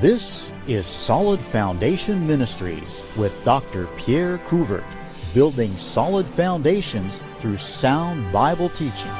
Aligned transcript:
This 0.00 0.52
is 0.68 0.86
Solid 0.86 1.40
Foundation 1.40 2.26
Ministries 2.26 3.02
with 3.16 3.42
Dr. 3.46 3.86
Pierre 3.96 4.36
Couvert, 4.36 4.84
building 5.32 5.74
solid 5.78 6.26
foundations 6.26 7.22
through 7.38 7.56
sound 7.56 8.30
Bible 8.30 8.68
teaching. 8.68 9.10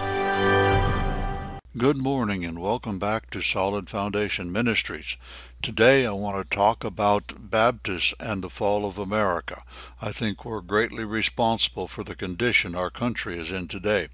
Good 1.78 1.96
morning 1.96 2.44
and 2.44 2.60
welcome 2.60 2.98
back 2.98 3.30
to 3.30 3.40
Solid 3.40 3.88
Foundation 3.88 4.52
Ministries. 4.52 5.16
Today 5.62 6.04
I 6.04 6.10
want 6.10 6.36
to 6.36 6.56
talk 6.56 6.84
about 6.84 7.32
Baptists 7.38 8.12
and 8.20 8.44
the 8.44 8.50
fall 8.50 8.84
of 8.84 8.98
America. 8.98 9.62
I 10.02 10.12
think 10.12 10.44
we're 10.44 10.60
greatly 10.60 11.06
responsible 11.06 11.88
for 11.88 12.04
the 12.04 12.14
condition 12.14 12.74
our 12.74 12.90
country 12.90 13.38
is 13.38 13.50
in 13.50 13.68
today. 13.68 14.08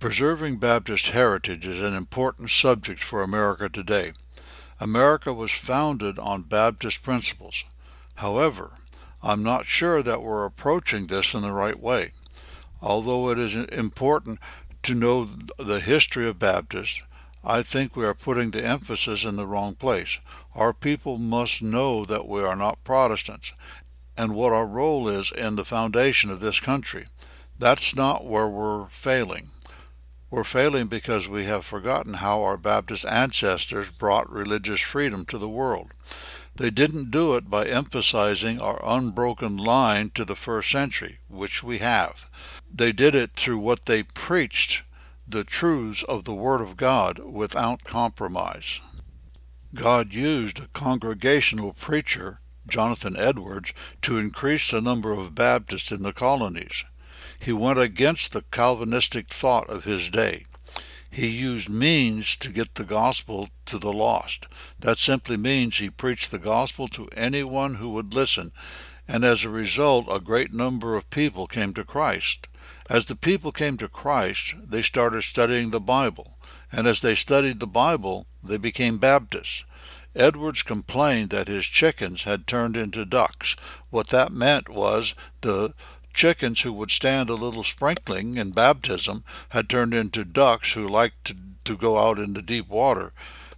Preserving 0.00 0.56
Baptist 0.56 1.10
heritage 1.10 1.64
is 1.64 1.80
an 1.80 1.94
important 1.94 2.50
subject 2.50 3.04
for 3.04 3.22
America 3.22 3.68
today. 3.68 4.14
America 4.80 5.34
was 5.34 5.50
founded 5.50 6.18
on 6.18 6.42
Baptist 6.42 7.02
principles. 7.02 7.64
However, 8.16 8.72
I'm 9.22 9.42
not 9.42 9.66
sure 9.66 10.02
that 10.02 10.22
we're 10.22 10.46
approaching 10.46 11.06
this 11.06 11.34
in 11.34 11.42
the 11.42 11.52
right 11.52 11.78
way. 11.78 12.12
Although 12.80 13.28
it 13.28 13.38
is 13.38 13.54
important 13.54 14.38
to 14.84 14.94
know 14.94 15.26
the 15.58 15.80
history 15.80 16.26
of 16.26 16.38
Baptists, 16.38 17.02
I 17.44 17.62
think 17.62 17.94
we 17.94 18.06
are 18.06 18.14
putting 18.14 18.50
the 18.50 18.64
emphasis 18.64 19.24
in 19.24 19.36
the 19.36 19.46
wrong 19.46 19.74
place. 19.74 20.18
Our 20.54 20.72
people 20.72 21.18
must 21.18 21.62
know 21.62 22.06
that 22.06 22.26
we 22.26 22.40
are 22.42 22.56
not 22.56 22.82
Protestants 22.82 23.52
and 24.16 24.34
what 24.34 24.52
our 24.52 24.66
role 24.66 25.08
is 25.08 25.30
in 25.32 25.56
the 25.56 25.64
foundation 25.64 26.30
of 26.30 26.40
this 26.40 26.60
country. 26.60 27.06
That's 27.58 27.94
not 27.94 28.26
where 28.26 28.48
we're 28.48 28.86
failing. 28.88 29.48
We're 30.30 30.44
failing 30.44 30.86
because 30.86 31.28
we 31.28 31.44
have 31.46 31.66
forgotten 31.66 32.14
how 32.14 32.42
our 32.42 32.56
Baptist 32.56 33.04
ancestors 33.04 33.90
brought 33.90 34.30
religious 34.30 34.80
freedom 34.80 35.24
to 35.24 35.38
the 35.38 35.48
world. 35.48 35.90
They 36.54 36.70
didn't 36.70 37.10
do 37.10 37.34
it 37.34 37.50
by 37.50 37.66
emphasizing 37.66 38.60
our 38.60 38.80
unbroken 38.84 39.56
line 39.56 40.10
to 40.10 40.24
the 40.24 40.36
first 40.36 40.70
century, 40.70 41.18
which 41.28 41.64
we 41.64 41.78
have. 41.78 42.30
They 42.72 42.92
did 42.92 43.16
it 43.16 43.32
through 43.34 43.58
what 43.58 43.86
they 43.86 44.04
preached, 44.04 44.84
the 45.26 45.42
truths 45.42 46.04
of 46.04 46.24
the 46.24 46.34
Word 46.34 46.60
of 46.60 46.76
God, 46.76 47.18
without 47.18 47.82
compromise. 47.82 48.80
God 49.74 50.12
used 50.12 50.60
a 50.60 50.68
congregational 50.68 51.72
preacher, 51.72 52.40
Jonathan 52.68 53.16
Edwards, 53.16 53.72
to 54.02 54.18
increase 54.18 54.70
the 54.70 54.80
number 54.80 55.12
of 55.12 55.34
Baptists 55.34 55.90
in 55.90 56.02
the 56.02 56.12
colonies. 56.12 56.84
He 57.40 57.54
went 57.54 57.78
against 57.78 58.32
the 58.32 58.44
Calvinistic 58.50 59.28
thought 59.28 59.70
of 59.70 59.84
his 59.84 60.10
day. 60.10 60.44
He 61.10 61.26
used 61.26 61.70
means 61.70 62.36
to 62.36 62.50
get 62.50 62.74
the 62.74 62.84
gospel 62.84 63.48
to 63.64 63.78
the 63.78 63.92
lost. 63.92 64.46
That 64.78 64.98
simply 64.98 65.38
means 65.38 65.78
he 65.78 65.88
preached 65.88 66.30
the 66.30 66.38
gospel 66.38 66.86
to 66.88 67.08
anyone 67.16 67.76
who 67.76 67.88
would 67.90 68.12
listen, 68.12 68.52
and 69.08 69.24
as 69.24 69.42
a 69.42 69.50
result, 69.50 70.06
a 70.08 70.20
great 70.20 70.52
number 70.52 70.96
of 70.96 71.08
people 71.08 71.46
came 71.46 71.72
to 71.74 71.82
Christ. 71.82 72.46
As 72.90 73.06
the 73.06 73.16
people 73.16 73.52
came 73.52 73.78
to 73.78 73.88
Christ, 73.88 74.54
they 74.62 74.82
started 74.82 75.22
studying 75.22 75.70
the 75.70 75.80
Bible, 75.80 76.36
and 76.70 76.86
as 76.86 77.00
they 77.00 77.14
studied 77.14 77.58
the 77.58 77.66
Bible, 77.66 78.26
they 78.44 78.58
became 78.58 78.98
Baptists. 78.98 79.64
Edwards 80.14 80.62
complained 80.62 81.30
that 81.30 81.48
his 81.48 81.66
chickens 81.66 82.24
had 82.24 82.46
turned 82.46 82.76
into 82.76 83.04
ducks. 83.04 83.56
What 83.90 84.08
that 84.08 84.32
meant 84.32 84.68
was 84.68 85.14
the 85.40 85.72
chickens 86.12 86.60
who 86.60 86.72
would 86.72 86.90
stand 86.90 87.30
a 87.30 87.34
little 87.34 87.64
sprinkling 87.64 88.36
in 88.36 88.50
baptism 88.50 89.24
had 89.50 89.68
turned 89.68 89.94
into 89.94 90.24
ducks 90.24 90.72
who 90.72 90.86
liked 90.86 91.24
to, 91.26 91.36
to 91.64 91.76
go 91.76 91.98
out 91.98 92.18
in 92.18 92.34
the 92.34 92.42
deep 92.42 92.68
water. 92.68 93.12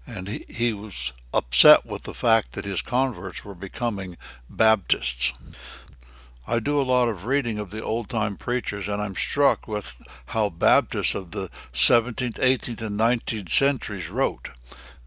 And 0.06 0.28
he, 0.28 0.44
he 0.48 0.72
was 0.72 1.12
upset 1.32 1.86
with 1.86 2.02
the 2.02 2.14
fact 2.14 2.52
that 2.52 2.64
his 2.64 2.82
converts 2.82 3.44
were 3.44 3.54
becoming 3.54 4.16
Baptists. 4.50 5.32
I 6.46 6.58
do 6.58 6.80
a 6.80 6.82
lot 6.82 7.08
of 7.08 7.24
reading 7.24 7.58
of 7.58 7.70
the 7.70 7.82
old 7.82 8.08
time 8.08 8.36
preachers, 8.36 8.88
and 8.88 9.00
I'm 9.00 9.14
struck 9.14 9.68
with 9.68 10.02
how 10.26 10.50
Baptists 10.50 11.14
of 11.14 11.30
the 11.30 11.50
17th, 11.72 12.34
18th, 12.34 12.82
and 12.82 12.98
19th 12.98 13.48
centuries 13.48 14.10
wrote. 14.10 14.48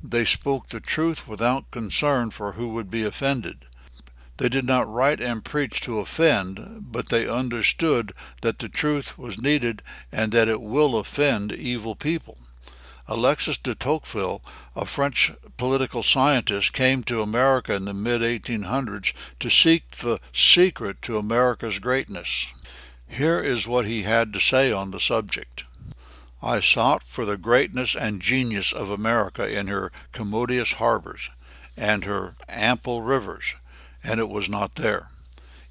They 0.01 0.23
spoke 0.23 0.69
the 0.69 0.79
truth 0.79 1.27
without 1.27 1.71
concern 1.71 2.31
for 2.31 2.53
who 2.53 2.69
would 2.69 2.89
be 2.89 3.03
offended. 3.03 3.67
They 4.37 4.49
did 4.49 4.65
not 4.65 4.91
write 4.91 5.21
and 5.21 5.45
preach 5.45 5.79
to 5.81 5.99
offend, 5.99 6.91
but 6.91 7.07
they 7.07 7.25
understood 7.25 8.13
that 8.41 8.59
the 8.59 8.67
truth 8.67 9.17
was 9.17 9.41
needed 9.41 9.81
and 10.11 10.33
that 10.33 10.49
it 10.49 10.61
will 10.61 10.97
offend 10.97 11.53
evil 11.53 11.95
people. 11.95 12.37
Alexis 13.07 13.57
de 13.57 13.73
Tocqueville, 13.73 14.41
a 14.75 14.85
French 14.85 15.31
political 15.55 16.03
scientist, 16.03 16.73
came 16.73 17.01
to 17.03 17.21
America 17.21 17.75
in 17.75 17.85
the 17.85 17.93
mid 17.93 18.21
1800s 18.21 19.13
to 19.39 19.49
seek 19.49 19.89
the 19.97 20.19
secret 20.33 21.01
to 21.03 21.17
America's 21.17 21.79
greatness. 21.79 22.47
Here 23.07 23.41
is 23.41 23.69
what 23.69 23.85
he 23.85 24.03
had 24.03 24.33
to 24.33 24.41
say 24.41 24.69
on 24.69 24.91
the 24.91 24.99
subject. 24.99 25.63
I 26.41 26.59
sought 26.59 27.03
for 27.07 27.23
the 27.23 27.37
greatness 27.37 27.95
and 27.95 28.21
genius 28.21 28.73
of 28.73 28.89
America 28.89 29.47
in 29.47 29.67
her 29.67 29.93
commodious 30.11 30.73
harbors 30.73 31.29
and 31.77 32.03
her 32.03 32.35
ample 32.49 33.01
rivers 33.01 33.53
and 34.05 34.19
it 34.19 34.29
was 34.29 34.47
not 34.47 34.75
there. 34.75 35.07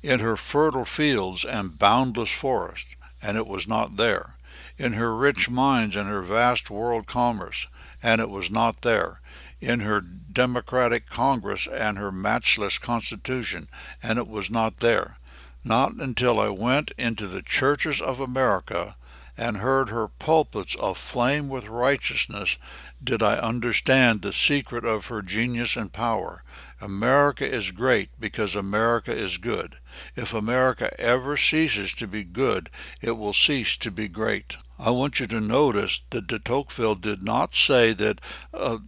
In 0.02 0.20
her 0.20 0.36
fertile 0.36 0.84
fields 0.84 1.44
and 1.44 1.78
boundless 1.78 2.30
forests, 2.30 2.96
and 3.22 3.38
it 3.38 3.46
was 3.46 3.68
not 3.68 3.96
there. 3.96 4.36
In 4.76 4.94
her 4.94 5.14
rich 5.14 5.48
mines 5.48 5.94
and 5.94 6.08
her 6.08 6.22
vast 6.22 6.68
world 6.68 7.06
commerce, 7.06 7.66
and 8.02 8.20
it 8.20 8.28
was 8.28 8.50
not 8.50 8.82
there. 8.82 9.20
In 9.60 9.80
her 9.80 10.00
democratic 10.00 11.08
Congress 11.08 11.66
and 11.66 11.96
her 11.96 12.10
matchless 12.10 12.76
Constitution, 12.76 13.68
and 14.02 14.18
it 14.18 14.28
was 14.28 14.50
not 14.50 14.80
there. 14.80 15.16
Not 15.62 15.94
until 15.94 16.38
I 16.38 16.48
went 16.48 16.90
into 16.98 17.28
the 17.28 17.40
churches 17.40 18.00
of 18.00 18.20
America 18.20 18.96
and 19.36 19.56
heard 19.58 19.88
her 19.88 20.08
pulpits 20.08 20.76
aflame 20.80 21.48
with 21.48 21.66
righteousness 21.66 22.58
did 23.02 23.22
I 23.22 23.36
understand 23.38 24.22
the 24.22 24.32
secret 24.32 24.84
of 24.84 25.06
her 25.06 25.22
genius 25.22 25.76
and 25.76 25.92
power. 25.92 26.42
America 26.84 27.50
is 27.50 27.70
great 27.70 28.10
because 28.20 28.54
America 28.54 29.10
is 29.10 29.38
good. 29.38 29.76
If 30.14 30.34
America 30.34 30.92
ever 31.00 31.34
ceases 31.38 31.94
to 31.94 32.06
be 32.06 32.24
good, 32.24 32.68
it 33.00 33.12
will 33.12 33.32
cease 33.32 33.78
to 33.78 33.90
be 33.90 34.06
great. 34.06 34.58
I 34.78 34.90
want 34.90 35.18
you 35.18 35.26
to 35.28 35.40
notice 35.40 36.02
that 36.10 36.26
de 36.26 36.38
Tocqueville 36.38 36.96
did 36.96 37.22
not 37.22 37.54
say 37.54 37.94
that 37.94 38.20
uh, 38.52 38.78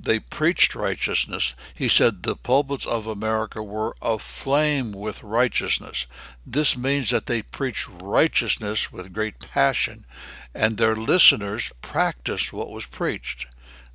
they 0.00 0.18
preached 0.18 0.74
righteousness. 0.74 1.54
He 1.74 1.88
said 1.88 2.22
the 2.22 2.36
pulpits 2.36 2.86
of 2.86 3.06
America 3.06 3.62
were 3.62 3.94
aflame 4.00 4.92
with 4.92 5.22
righteousness. 5.22 6.06
This 6.46 6.74
means 6.74 7.10
that 7.10 7.26
they 7.26 7.42
preached 7.42 7.86
righteousness 8.02 8.90
with 8.90 9.12
great 9.12 9.38
passion, 9.40 10.06
and 10.54 10.78
their 10.78 10.96
listeners 10.96 11.70
practiced 11.82 12.50
what 12.50 12.70
was 12.70 12.86
preached. 12.86 13.46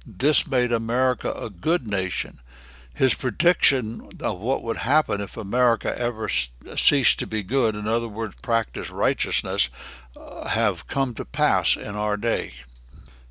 This 0.05 0.47
made 0.47 0.71
America 0.71 1.31
a 1.31 1.49
good 1.49 1.87
nation. 1.87 2.39
His 2.97 3.13
prediction 3.13 4.09
of 4.21 4.39
what 4.39 4.63
would 4.63 4.77
happen 4.77 5.21
if 5.21 5.37
America 5.37 5.95
ever 5.99 6.27
ceased 6.29 7.19
to 7.19 7.27
be 7.27 7.43
good, 7.43 7.75
in 7.75 7.87
other 7.87 8.07
words, 8.07 8.33
practice 8.41 8.89
righteousness, 8.89 9.69
uh, 10.19 10.47
have 10.47 10.87
come 10.87 11.13
to 11.13 11.23
pass 11.23 11.75
in 11.75 11.95
our 11.95 12.17
day. 12.17 12.55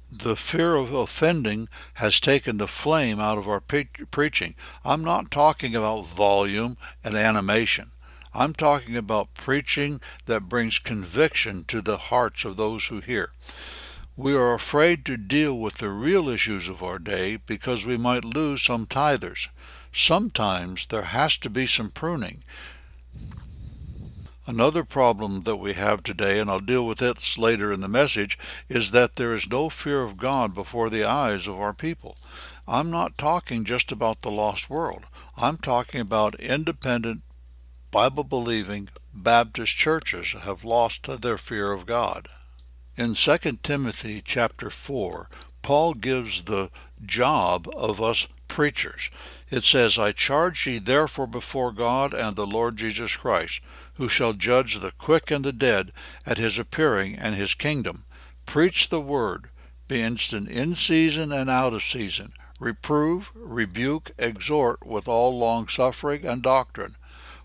The 0.08 0.36
fear 0.36 0.76
of 0.76 0.92
offending 0.92 1.68
has 1.94 2.20
taken 2.20 2.58
the 2.58 2.68
flame 2.68 3.18
out 3.18 3.38
of 3.38 3.48
our 3.48 3.60
pre- 3.60 3.88
preaching. 4.12 4.54
I'm 4.84 5.02
not 5.02 5.32
talking 5.32 5.74
about 5.74 6.06
volume 6.06 6.76
and 7.02 7.16
animation. 7.16 7.90
I'm 8.32 8.52
talking 8.52 8.96
about 8.96 9.34
preaching 9.34 10.00
that 10.26 10.48
brings 10.48 10.78
conviction 10.78 11.64
to 11.64 11.82
the 11.82 11.96
hearts 11.96 12.44
of 12.44 12.56
those 12.56 12.86
who 12.86 13.00
hear. 13.00 13.32
We 14.18 14.34
are 14.34 14.54
afraid 14.54 15.04
to 15.04 15.18
deal 15.18 15.58
with 15.58 15.74
the 15.74 15.90
real 15.90 16.30
issues 16.30 16.70
of 16.70 16.82
our 16.82 16.98
day 16.98 17.36
because 17.36 17.84
we 17.84 17.98
might 17.98 18.24
lose 18.24 18.62
some 18.62 18.86
tithers. 18.86 19.48
Sometimes 19.92 20.86
there 20.86 21.02
has 21.02 21.36
to 21.36 21.50
be 21.50 21.66
some 21.66 21.90
pruning. 21.90 22.42
Another 24.46 24.84
problem 24.84 25.42
that 25.42 25.56
we 25.56 25.74
have 25.74 26.02
today, 26.02 26.40
and 26.40 26.48
I'll 26.50 26.60
deal 26.60 26.86
with 26.86 27.02
it 27.02 27.36
later 27.36 27.70
in 27.70 27.82
the 27.82 27.88
message, 27.88 28.38
is 28.70 28.92
that 28.92 29.16
there 29.16 29.34
is 29.34 29.50
no 29.50 29.68
fear 29.68 30.02
of 30.02 30.16
God 30.16 30.54
before 30.54 30.88
the 30.88 31.04
eyes 31.04 31.46
of 31.46 31.60
our 31.60 31.74
people. 31.74 32.16
I'm 32.66 32.90
not 32.90 33.18
talking 33.18 33.64
just 33.66 33.92
about 33.92 34.22
the 34.22 34.30
lost 34.30 34.70
world. 34.70 35.04
I'm 35.36 35.58
talking 35.58 36.00
about 36.00 36.40
independent, 36.40 37.20
Bible 37.90 38.24
believing 38.24 38.88
Baptist 39.12 39.76
churches 39.76 40.32
have 40.32 40.64
lost 40.64 41.20
their 41.20 41.36
fear 41.36 41.72
of 41.72 41.84
God. 41.84 42.28
In 42.98 43.12
2 43.12 43.38
Timothy 43.62 44.22
chapter 44.24 44.70
4, 44.70 45.28
Paul 45.60 45.92
gives 45.92 46.44
the 46.44 46.70
job 47.04 47.68
of 47.76 48.00
us 48.00 48.26
preachers. 48.48 49.10
It 49.50 49.64
says, 49.64 49.98
I 49.98 50.12
charge 50.12 50.66
ye 50.66 50.78
therefore 50.78 51.26
before 51.26 51.72
God 51.72 52.14
and 52.14 52.36
the 52.36 52.46
Lord 52.46 52.78
Jesus 52.78 53.14
Christ, 53.14 53.60
who 53.94 54.08
shall 54.08 54.32
judge 54.32 54.78
the 54.78 54.92
quick 54.92 55.30
and 55.30 55.44
the 55.44 55.52
dead 55.52 55.92
at 56.24 56.38
his 56.38 56.58
appearing 56.58 57.16
and 57.16 57.34
his 57.34 57.52
kingdom. 57.52 58.04
Preach 58.46 58.88
the 58.88 59.02
word, 59.02 59.50
be 59.88 60.00
instant 60.00 60.48
in 60.48 60.74
season 60.74 61.32
and 61.32 61.50
out 61.50 61.74
of 61.74 61.82
season. 61.82 62.32
reprove, 62.58 63.30
rebuke, 63.34 64.12
exhort 64.18 64.86
with 64.86 65.08
all 65.08 65.38
longsuffering 65.38 66.24
and 66.24 66.42
doctrine. 66.42 66.96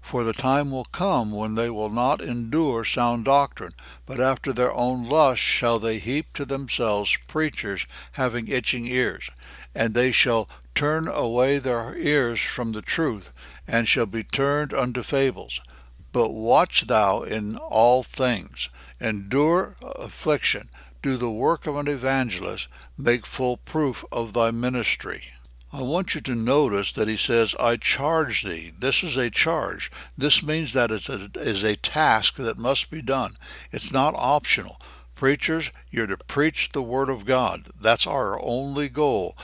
For 0.01 0.23
the 0.23 0.33
time 0.33 0.71
will 0.71 0.85
come 0.85 1.31
when 1.31 1.55
they 1.55 1.69
will 1.69 1.89
not 1.89 2.21
endure 2.21 2.83
sound 2.83 3.25
doctrine, 3.25 3.73
but 4.05 4.19
after 4.19 4.51
their 4.51 4.73
own 4.73 5.07
lusts 5.07 5.45
shall 5.45 5.79
they 5.79 5.99
heap 5.99 6.33
to 6.33 6.43
themselves 6.43 7.17
preachers 7.27 7.85
having 8.13 8.47
itching 8.47 8.87
ears, 8.87 9.29
and 9.73 9.93
they 9.93 10.11
shall 10.11 10.49
turn 10.75 11.07
away 11.07 11.59
their 11.59 11.95
ears 11.95 12.41
from 12.41 12.71
the 12.71 12.81
truth, 12.81 13.31
and 13.67 13.87
shall 13.87 14.05
be 14.05 14.23
turned 14.23 14.73
unto 14.73 15.03
fables. 15.03 15.61
But 16.11 16.33
watch 16.33 16.87
thou 16.87 17.21
in 17.21 17.55
all 17.57 18.03
things, 18.03 18.69
endure 18.99 19.77
affliction, 19.81 20.69
do 21.01 21.15
the 21.15 21.31
work 21.31 21.67
of 21.67 21.77
an 21.77 21.87
evangelist, 21.87 22.67
make 22.97 23.25
full 23.25 23.57
proof 23.57 24.03
of 24.11 24.33
thy 24.33 24.51
ministry. 24.51 25.31
I 25.73 25.83
want 25.83 26.15
you 26.15 26.21
to 26.21 26.35
notice 26.35 26.91
that 26.93 27.07
he 27.07 27.15
says, 27.15 27.55
I 27.57 27.77
charge 27.77 28.43
thee. 28.43 28.73
This 28.77 29.03
is 29.03 29.15
a 29.15 29.29
charge. 29.29 29.89
This 30.17 30.43
means 30.43 30.73
that 30.73 30.91
it 30.91 31.07
is 31.37 31.63
a 31.63 31.77
task 31.77 32.35
that 32.35 32.59
must 32.59 32.91
be 32.91 33.01
done. 33.01 33.31
It's 33.71 33.93
not 33.93 34.13
optional. 34.17 34.81
Preachers, 35.15 35.71
you're 35.89 36.07
to 36.07 36.17
preach 36.17 36.71
the 36.71 36.81
Word 36.81 37.07
of 37.09 37.25
God. 37.25 37.69
That's 37.79 38.05
our 38.05 38.37
only 38.43 38.89
goal. 38.89 39.37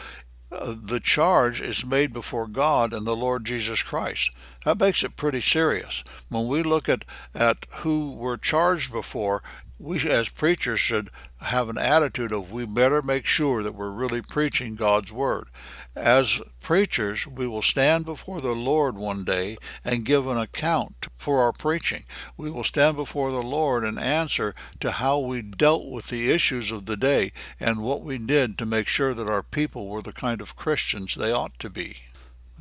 Uh, 0.51 0.75
the 0.81 0.99
charge 0.99 1.61
is 1.61 1.85
made 1.85 2.11
before 2.11 2.47
God 2.47 2.93
and 2.93 3.05
the 3.05 3.15
Lord 3.15 3.45
Jesus 3.45 3.81
Christ. 3.81 4.31
That 4.65 4.79
makes 4.79 5.03
it 5.03 5.15
pretty 5.15 5.41
serious. 5.41 6.03
When 6.29 6.47
we 6.47 6.61
look 6.61 6.89
at, 6.89 7.05
at 7.33 7.65
who 7.79 8.11
we're 8.11 8.37
charged 8.37 8.91
before, 8.91 9.43
we 9.79 9.99
as 10.09 10.29
preachers 10.29 10.79
should 10.79 11.09
have 11.41 11.69
an 11.69 11.77
attitude 11.77 12.31
of 12.31 12.51
we 12.51 12.65
better 12.65 13.01
make 13.01 13.25
sure 13.25 13.61
that 13.61 13.75
we're 13.75 13.91
really 13.91 14.21
preaching 14.21 14.75
God's 14.75 15.11
word. 15.13 15.49
As 15.99 16.39
preachers, 16.61 17.25
we 17.25 17.47
will 17.47 17.63
stand 17.63 18.05
before 18.05 18.39
the 18.39 18.53
Lord 18.53 18.97
one 18.97 19.23
day 19.23 19.57
and 19.83 20.05
give 20.05 20.27
an 20.27 20.37
account 20.37 21.07
for 21.17 21.41
our 21.41 21.51
preaching. 21.51 22.03
We 22.37 22.51
will 22.51 22.63
stand 22.63 22.97
before 22.97 23.31
the 23.31 23.41
Lord 23.41 23.83
and 23.83 23.97
answer 23.97 24.53
to 24.79 24.91
how 24.91 25.17
we 25.17 25.41
dealt 25.41 25.87
with 25.89 26.09
the 26.09 26.29
issues 26.29 26.71
of 26.71 26.85
the 26.85 26.97
day 26.97 27.31
and 27.59 27.81
what 27.81 28.03
we 28.03 28.19
did 28.19 28.59
to 28.59 28.65
make 28.67 28.87
sure 28.87 29.15
that 29.15 29.27
our 29.27 29.41
people 29.41 29.87
were 29.87 30.03
the 30.03 30.13
kind 30.13 30.39
of 30.39 30.55
Christians 30.55 31.15
they 31.15 31.31
ought 31.31 31.57
to 31.57 31.69
be. 31.69 31.97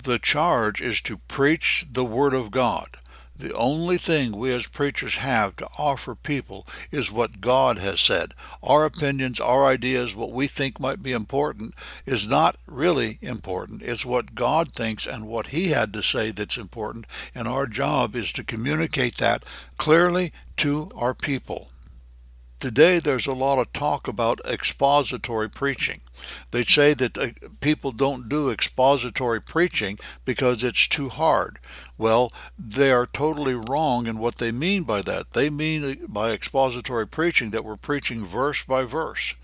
The 0.02 0.18
charge 0.18 0.80
is 0.80 1.02
to 1.02 1.18
preach 1.18 1.84
the 1.92 2.06
Word 2.06 2.32
of 2.32 2.50
God. 2.50 2.96
The 3.38 3.52
only 3.52 3.98
thing 3.98 4.32
we 4.32 4.50
as 4.52 4.66
preachers 4.66 5.16
have 5.16 5.56
to 5.56 5.68
offer 5.78 6.14
people 6.14 6.66
is 6.90 7.12
what 7.12 7.42
God 7.42 7.76
has 7.76 8.00
said. 8.00 8.32
Our 8.62 8.86
opinions, 8.86 9.40
our 9.40 9.66
ideas, 9.66 10.16
what 10.16 10.32
we 10.32 10.46
think 10.46 10.80
might 10.80 11.02
be 11.02 11.12
important 11.12 11.74
is 12.06 12.26
not 12.26 12.56
really 12.66 13.18
important. 13.20 13.82
It's 13.82 14.06
what 14.06 14.34
God 14.34 14.72
thinks 14.72 15.06
and 15.06 15.26
what 15.26 15.48
He 15.48 15.68
had 15.68 15.92
to 15.92 16.02
say 16.02 16.30
that's 16.30 16.56
important, 16.56 17.06
and 17.34 17.46
our 17.46 17.66
job 17.66 18.16
is 18.16 18.32
to 18.32 18.42
communicate 18.42 19.18
that 19.18 19.44
clearly 19.76 20.32
to 20.56 20.90
our 20.94 21.12
people. 21.12 21.68
Today, 22.58 22.98
there's 22.98 23.26
a 23.26 23.34
lot 23.34 23.58
of 23.58 23.70
talk 23.74 24.08
about 24.08 24.40
expository 24.46 25.50
preaching. 25.50 26.00
They 26.52 26.64
say 26.64 26.94
that 26.94 27.18
uh, 27.18 27.28
people 27.60 27.92
don't 27.92 28.30
do 28.30 28.48
expository 28.48 29.42
preaching 29.42 29.98
because 30.24 30.64
it's 30.64 30.88
too 30.88 31.10
hard. 31.10 31.58
Well, 31.98 32.32
they 32.58 32.90
are 32.90 33.06
totally 33.06 33.60
wrong 33.68 34.06
in 34.06 34.16
what 34.16 34.38
they 34.38 34.52
mean 34.52 34.84
by 34.84 35.02
that. 35.02 35.34
They 35.34 35.50
mean 35.50 35.84
uh, 35.84 36.06
by 36.08 36.32
expository 36.32 37.06
preaching 37.06 37.50
that 37.50 37.64
we're 37.64 37.76
preaching 37.76 38.24
verse 38.24 38.62
by 38.64 38.84
verse. 38.84 39.34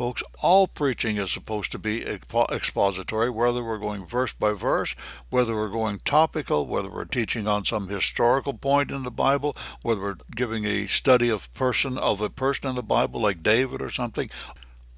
Folks, 0.00 0.22
all 0.42 0.66
preaching 0.66 1.18
is 1.18 1.30
supposed 1.30 1.70
to 1.72 1.78
be 1.78 2.06
expository, 2.06 3.28
whether 3.28 3.62
we're 3.62 3.76
going 3.76 4.06
verse 4.06 4.32
by 4.32 4.54
verse, 4.54 4.96
whether 5.28 5.54
we're 5.54 5.68
going 5.68 5.98
topical, 6.06 6.66
whether 6.66 6.88
we're 6.88 7.04
teaching 7.04 7.46
on 7.46 7.66
some 7.66 7.88
historical 7.88 8.54
point 8.54 8.90
in 8.90 9.02
the 9.02 9.10
Bible, 9.10 9.54
whether 9.82 10.00
we're 10.00 10.16
giving 10.34 10.64
a 10.64 10.86
study 10.86 11.28
of 11.28 11.52
person 11.52 11.98
of 11.98 12.22
a 12.22 12.30
person 12.30 12.70
in 12.70 12.76
the 12.76 12.82
Bible 12.82 13.20
like 13.20 13.42
David 13.42 13.82
or 13.82 13.90
something. 13.90 14.30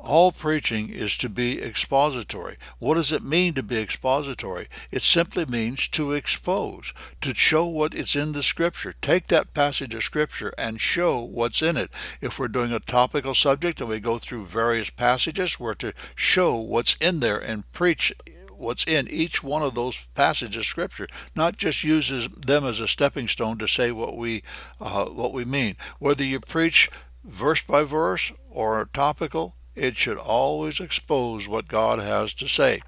All 0.05 0.33
preaching 0.33 0.89
is 0.89 1.17
to 1.19 1.29
be 1.29 1.63
expository. 1.63 2.57
What 2.81 2.97
does 2.97 3.13
it 3.13 3.23
mean 3.23 3.55
to 3.55 3.63
be 3.63 3.79
expository? 3.79 4.67
It 4.91 5.01
simply 5.03 5.47
means 5.47 5.87
to 5.89 6.11
expose, 6.11 6.93
to 7.21 7.33
show 7.37 7.67
what 7.67 7.95
is 7.95 8.17
in 8.17 8.33
the 8.33 8.43
scripture. 8.43 8.95
Take 9.01 9.29
that 9.29 9.55
passage 9.55 9.95
of 9.95 10.03
scripture 10.03 10.53
and 10.59 10.81
show 10.81 11.21
what's 11.21 11.63
in 11.63 11.77
it. 11.77 11.89
If 12.21 12.37
we're 12.37 12.49
doing 12.49 12.73
a 12.73 12.81
topical 12.81 13.33
subject 13.33 13.81
and 13.81 13.89
we 13.89 14.01
go 14.01 14.19
through 14.19 14.47
various 14.47 14.91
passages, 14.91 15.61
we're 15.61 15.75
to 15.75 15.95
show 16.17 16.57
what's 16.57 16.97
in 16.97 17.21
there 17.21 17.39
and 17.39 17.71
preach 17.71 18.13
what's 18.51 18.85
in 18.85 19.07
each 19.09 19.45
one 19.45 19.63
of 19.63 19.77
those 19.77 20.01
passages 20.17 20.57
of 20.57 20.65
scripture, 20.65 21.07
not 21.37 21.57
just 21.57 21.85
uses 21.85 22.27
them 22.29 22.65
as 22.65 22.81
a 22.81 22.89
stepping 22.89 23.29
stone 23.29 23.57
to 23.59 23.69
say 23.69 23.93
what 23.93 24.17
we 24.17 24.43
uh, 24.81 25.05
what 25.07 25.33
we 25.33 25.45
mean. 25.45 25.77
Whether 26.01 26.25
you 26.25 26.41
preach 26.41 26.91
verse 27.25 27.63
by 27.63 27.85
verse 27.85 28.33
or 28.51 28.89
topical, 28.93 29.55
it 29.75 29.97
should 29.97 30.19
always 30.19 30.81
expose 30.81 31.49
what 31.49 31.69
God 31.69 31.99
has 31.99 32.35
to 32.35 32.47
say. 32.47 32.81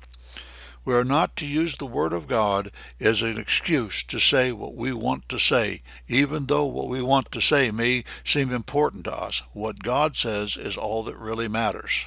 We 0.84 0.94
are 0.94 1.04
not 1.04 1.34
to 1.36 1.46
use 1.46 1.76
the 1.76 1.86
Word 1.86 2.12
of 2.12 2.28
God 2.28 2.70
as 3.00 3.22
an 3.22 3.38
excuse 3.38 4.02
to 4.02 4.18
say 4.18 4.52
what 4.52 4.74
we 4.74 4.92
want 4.92 5.28
to 5.30 5.38
say, 5.38 5.80
even 6.08 6.44
though 6.44 6.66
what 6.66 6.88
we 6.88 7.00
want 7.00 7.32
to 7.32 7.40
say 7.40 7.70
may 7.70 8.04
seem 8.22 8.52
important 8.52 9.04
to 9.04 9.14
us. 9.14 9.42
What 9.54 9.82
God 9.82 10.14
says 10.14 10.58
is 10.58 10.76
all 10.76 11.02
that 11.04 11.16
really 11.16 11.48
matters. 11.48 12.04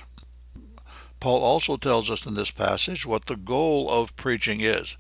Paul 1.20 1.44
also 1.44 1.78
tells 1.78 2.12
us 2.12 2.28
in 2.28 2.36
this 2.36 2.52
passage 2.52 3.06
what 3.06 3.26
the 3.26 3.36
goal 3.36 3.90
of 3.90 4.16
preaching 4.16 4.62
is. 4.62 4.96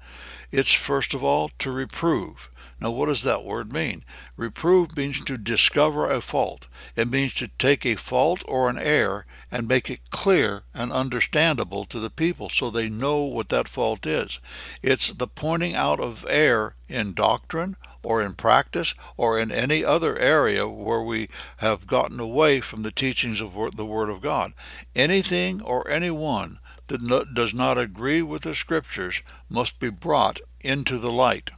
It's 0.52 0.74
first 0.74 1.14
of 1.14 1.24
all 1.24 1.52
to 1.60 1.72
reprove. 1.72 2.50
Now, 2.80 2.92
what 2.92 3.08
does 3.08 3.24
that 3.24 3.44
word 3.44 3.74
mean? 3.74 4.04
Reprove 4.36 4.96
means 4.96 5.22
to 5.22 5.38
discover 5.38 6.10
a 6.10 6.22
fault. 6.22 6.68
It 6.96 7.10
means 7.10 7.34
to 7.36 7.48
take 7.48 7.86
a 7.86 7.96
fault 7.96 8.44
or 8.48 8.70
an 8.70 8.78
error 8.78 9.26
and 9.52 9.68
make 9.68 9.90
it 9.90 10.12
clear 10.12 10.64
and 10.76 10.92
understandable 10.92 11.86
to 11.86 12.00
the 12.00 12.12
people 12.12 12.50
so 12.50 12.70
they 12.70 12.88
know 12.88 13.22
what 13.24 13.50
that 13.50 13.68
fault 13.68 14.06
is. 14.06 14.40
It's 14.84 15.12
the 15.12 15.28
pointing 15.28 15.74
out 15.74 16.00
of 16.00 16.26
error 16.30 16.76
in 16.88 17.14
doctrine 17.14 17.78
or 18.04 18.22
in 18.22 18.36
practice 18.36 18.94
or 19.18 19.40
in 19.40 19.52
any 19.52 19.84
other 19.84 20.18
area 20.18 20.68
where 20.68 21.02
we 21.02 21.30
have 21.58 21.88
gotten 21.88 22.20
away 22.20 22.62
from 22.62 22.84
the 22.84 22.92
teachings 22.92 23.42
of 23.42 23.54
the 23.76 23.86
Word 23.86 24.10
of 24.10 24.22
God. 24.22 24.54
Anything 24.96 25.62
or 25.62 25.90
anyone 25.90 26.60
that 26.88 27.34
does 27.34 27.54
not 27.54 27.78
agree 27.78 28.22
with 28.22 28.44
the 28.44 28.54
Scriptures 28.54 29.24
must 29.50 29.80
be 29.80 29.90
brought 29.90 30.40
into 30.62 31.00
the 31.00 31.12
light. 31.12 31.50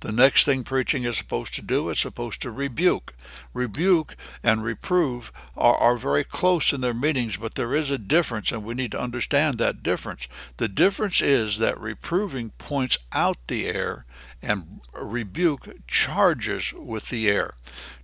The 0.00 0.12
next 0.12 0.44
thing 0.44 0.62
preaching 0.62 1.04
is 1.04 1.16
supposed 1.16 1.54
to 1.54 1.62
do 1.62 1.88
is 1.88 1.98
supposed 1.98 2.42
to 2.42 2.50
rebuke. 2.50 3.14
Rebuke 3.54 4.16
and 4.42 4.62
reprove 4.62 5.32
are, 5.56 5.76
are 5.76 5.96
very 5.96 6.22
close 6.22 6.72
in 6.72 6.82
their 6.82 6.94
meanings, 6.94 7.38
but 7.38 7.54
there 7.54 7.74
is 7.74 7.90
a 7.90 7.98
difference, 7.98 8.52
and 8.52 8.64
we 8.64 8.74
need 8.74 8.92
to 8.92 9.00
understand 9.00 9.58
that 9.58 9.82
difference. 9.82 10.28
The 10.58 10.68
difference 10.68 11.20
is 11.20 11.58
that 11.58 11.80
reproving 11.80 12.50
points 12.58 12.98
out 13.12 13.38
the 13.48 13.66
error, 13.66 14.04
and 14.42 14.80
rebuke 14.92 15.68
charges 15.86 16.72
with 16.72 17.08
the 17.08 17.28
error. 17.28 17.54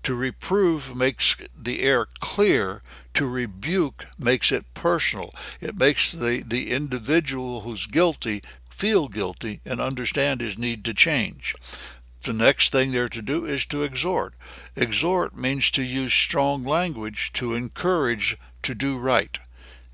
To 0.05 0.15
reprove 0.15 0.97
makes 0.97 1.37
the 1.57 1.83
error 1.83 2.09
clear. 2.21 2.83
To 3.15 3.29
rebuke 3.29 4.07
makes 4.19 4.51
it 4.51 4.73
personal. 4.75 5.35
It 5.61 5.79
makes 5.79 6.11
the, 6.13 6.43
the 6.45 6.71
individual 6.71 7.61
who's 7.61 7.87
guilty 7.87 8.43
feel 8.73 9.09
guilty 9.09 9.61
and 9.65 9.81
understand 9.81 10.41
his 10.41 10.59
need 10.59 10.85
to 10.85 10.95
change. 10.95 11.55
The 12.23 12.33
next 12.33 12.71
thing 12.71 12.93
they're 12.93 13.09
to 13.09 13.23
do 13.23 13.45
is 13.45 13.67
to 13.67 13.83
exhort. 13.83 14.35
Exhort 14.77 15.37
means 15.37 15.71
to 15.73 15.83
use 15.83 16.15
strong 16.15 16.65
language 16.65 17.33
to 17.35 17.55
encourage 17.55 18.37
to 18.63 18.75
do 18.75 18.99
right. 18.99 19.39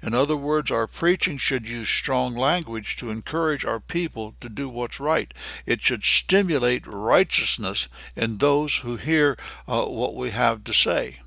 In 0.00 0.14
other 0.14 0.36
words, 0.36 0.70
our 0.70 0.86
preaching 0.86 1.38
should 1.38 1.66
use 1.66 1.88
strong 1.88 2.34
language 2.34 2.96
to 2.96 3.10
encourage 3.10 3.64
our 3.64 3.80
people 3.80 4.34
to 4.40 4.48
do 4.48 4.68
what's 4.68 5.00
right. 5.00 5.34
It 5.66 5.80
should 5.80 6.04
stimulate 6.04 6.86
righteousness 6.86 7.88
in 8.14 8.38
those 8.38 8.76
who 8.76 8.96
hear 8.96 9.36
uh, 9.66 9.86
what 9.86 10.14
we 10.14 10.30
have 10.30 10.62
to 10.64 10.72
say. 10.72 11.20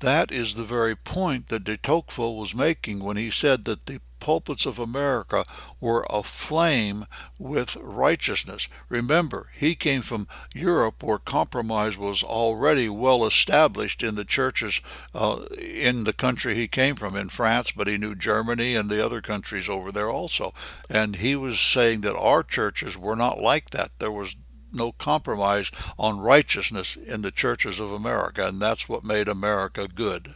That 0.00 0.30
is 0.30 0.54
the 0.54 0.64
very 0.64 0.94
point 0.94 1.48
that 1.48 1.64
de 1.64 1.78
Tocqueville 1.78 2.36
was 2.36 2.54
making 2.54 2.98
when 2.98 3.16
he 3.16 3.30
said 3.30 3.64
that 3.64 3.86
the 3.86 4.00
pulpits 4.26 4.66
of 4.66 4.80
America 4.80 5.44
were 5.80 6.04
aflame 6.10 7.04
with 7.38 7.76
righteousness. 7.76 8.66
Remember, 8.88 9.50
he 9.54 9.76
came 9.76 10.02
from 10.02 10.26
Europe 10.52 11.00
where 11.00 11.18
compromise 11.18 11.96
was 11.96 12.24
already 12.24 12.88
well 12.88 13.24
established 13.24 14.02
in 14.02 14.16
the 14.16 14.24
churches 14.24 14.80
uh, 15.14 15.44
in 15.56 16.02
the 16.02 16.12
country 16.12 16.56
he 16.56 16.66
came 16.66 16.96
from, 16.96 17.14
in 17.14 17.28
France, 17.28 17.70
but 17.70 17.86
he 17.86 17.96
knew 17.96 18.16
Germany 18.16 18.74
and 18.74 18.90
the 18.90 19.04
other 19.06 19.20
countries 19.20 19.68
over 19.68 19.92
there 19.92 20.10
also. 20.10 20.52
And 20.90 21.14
he 21.14 21.36
was 21.36 21.60
saying 21.60 22.00
that 22.00 22.16
our 22.16 22.42
churches 22.42 22.98
were 22.98 23.14
not 23.14 23.38
like 23.38 23.70
that. 23.70 23.92
There 24.00 24.10
was 24.10 24.36
no 24.72 24.90
compromise 24.90 25.70
on 26.00 26.18
righteousness 26.18 26.96
in 26.96 27.22
the 27.22 27.30
churches 27.30 27.78
of 27.78 27.92
America, 27.92 28.44
and 28.44 28.60
that's 28.60 28.88
what 28.88 29.04
made 29.04 29.28
America 29.28 29.86
good. 29.86 30.34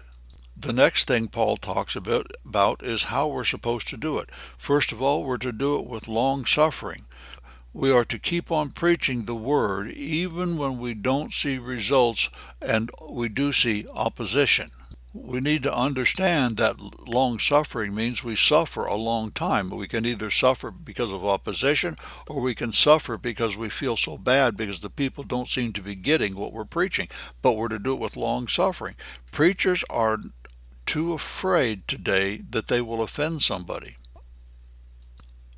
The 0.62 0.74
next 0.74 1.08
thing 1.08 1.28
Paul 1.28 1.56
talks 1.56 1.96
about, 1.96 2.32
about 2.44 2.82
is 2.82 3.04
how 3.04 3.28
we're 3.28 3.44
supposed 3.44 3.88
to 3.88 3.96
do 3.96 4.18
it. 4.18 4.30
First 4.58 4.92
of 4.92 5.00
all, 5.00 5.24
we're 5.24 5.38
to 5.38 5.52
do 5.52 5.78
it 5.78 5.86
with 5.86 6.06
long 6.06 6.44
suffering. 6.44 7.06
We 7.72 7.90
are 7.90 8.04
to 8.04 8.18
keep 8.18 8.52
on 8.52 8.72
preaching 8.72 9.24
the 9.24 9.34
word 9.34 9.90
even 9.90 10.58
when 10.58 10.78
we 10.78 10.92
don't 10.92 11.32
see 11.32 11.56
results 11.56 12.28
and 12.60 12.90
we 13.08 13.30
do 13.30 13.54
see 13.54 13.86
opposition 13.94 14.70
we 15.12 15.40
need 15.40 15.64
to 15.64 15.74
understand 15.74 16.56
that 16.56 16.76
long 17.08 17.40
suffering 17.40 17.94
means 17.94 18.22
we 18.22 18.36
suffer 18.36 18.84
a 18.84 18.94
long 18.94 19.32
time. 19.32 19.70
We 19.70 19.88
can 19.88 20.06
either 20.06 20.30
suffer 20.30 20.70
because 20.70 21.12
of 21.12 21.24
opposition 21.24 21.96
or 22.28 22.40
we 22.40 22.54
can 22.54 22.70
suffer 22.70 23.18
because 23.18 23.56
we 23.56 23.70
feel 23.70 23.96
so 23.96 24.16
bad 24.16 24.56
because 24.56 24.78
the 24.78 24.90
people 24.90 25.24
don't 25.24 25.48
seem 25.48 25.72
to 25.72 25.82
be 25.82 25.96
getting 25.96 26.36
what 26.36 26.52
we're 26.52 26.64
preaching. 26.64 27.08
But 27.42 27.56
we're 27.56 27.68
to 27.68 27.80
do 27.80 27.94
it 27.94 28.00
with 28.00 28.16
long 28.16 28.46
suffering. 28.46 28.94
Preachers 29.32 29.82
are 29.90 30.20
too 30.87 31.12
afraid 31.12 31.87
today 31.87 32.40
that 32.50 32.68
they 32.68 32.80
will 32.80 33.02
offend 33.02 33.42
somebody. 33.42 33.96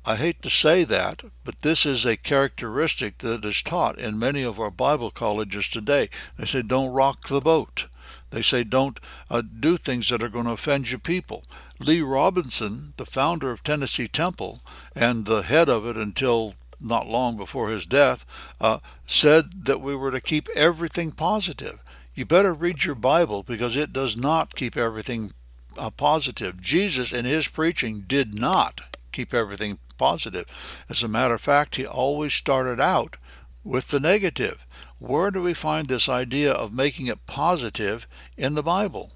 I 0.05 0.17
hate 0.17 0.41
to 0.41 0.49
say 0.49 0.83
that, 0.83 1.23
but 1.45 1.61
this 1.61 1.85
is 1.85 2.05
a 2.05 2.17
characteristic 2.17 3.19
that 3.19 3.45
is 3.45 3.63
taught 3.63 3.97
in 3.97 4.19
many 4.19 4.43
of 4.43 4.59
our 4.59 4.71
Bible 4.71 5.11
colleges 5.11 5.69
today. 5.69 6.09
They 6.37 6.45
say, 6.45 6.61
don't 6.61 6.91
rock 6.91 7.27
the 7.27 7.39
boat. 7.39 7.87
They 8.31 8.41
say 8.41 8.63
don't 8.63 8.99
uh, 9.29 9.43
do 9.43 9.77
things 9.77 10.09
that 10.09 10.23
are 10.23 10.29
going 10.29 10.45
to 10.45 10.53
offend 10.53 10.89
your 10.89 10.99
people. 10.99 11.43
Lee 11.79 12.01
Roberson, 12.01 12.93
the 12.97 13.05
founder 13.05 13.51
of 13.51 13.63
Tennessee 13.63 14.07
Temple 14.07 14.59
and 14.95 15.25
the 15.25 15.43
head 15.43 15.69
of 15.69 15.85
it 15.85 15.95
until 15.95 16.55
not 16.81 17.07
long 17.07 17.37
before 17.37 17.69
his 17.69 17.85
death, 17.85 18.25
uh, 18.59 18.79
said 19.05 19.65
that 19.65 19.81
we 19.81 19.95
were 19.95 20.11
to 20.11 20.19
keep 20.19 20.49
everything 20.55 21.11
positive. 21.11 21.79
You 22.15 22.25
better 22.25 22.53
read 22.53 22.83
your 22.83 22.95
Bible 22.95 23.41
because 23.41 23.75
it 23.75 23.91
does 23.91 24.15
not 24.15 24.55
keep 24.55 24.77
everything 24.77 25.31
uh, 25.77 25.89
positive. 25.89 26.61
Jesus, 26.61 27.11
in 27.11 27.25
his 27.25 27.47
preaching, 27.47 28.01
did 28.01 28.35
not 28.35 28.81
keep 29.11 29.33
everything 29.33 29.79
positive. 29.97 30.45
As 30.89 31.01
a 31.01 31.07
matter 31.07 31.33
of 31.33 31.41
fact, 31.41 31.75
he 31.75 31.85
always 31.87 32.33
started 32.33 32.79
out 32.79 33.17
with 33.63 33.87
the 33.87 33.99
negative. 33.99 34.65
Where 34.99 35.31
do 35.31 35.41
we 35.41 35.53
find 35.53 35.87
this 35.87 36.07
idea 36.07 36.51
of 36.51 36.73
making 36.73 37.07
it 37.07 37.25
positive 37.25 38.05
in 38.37 38.53
the 38.53 38.63
Bible? 38.63 39.11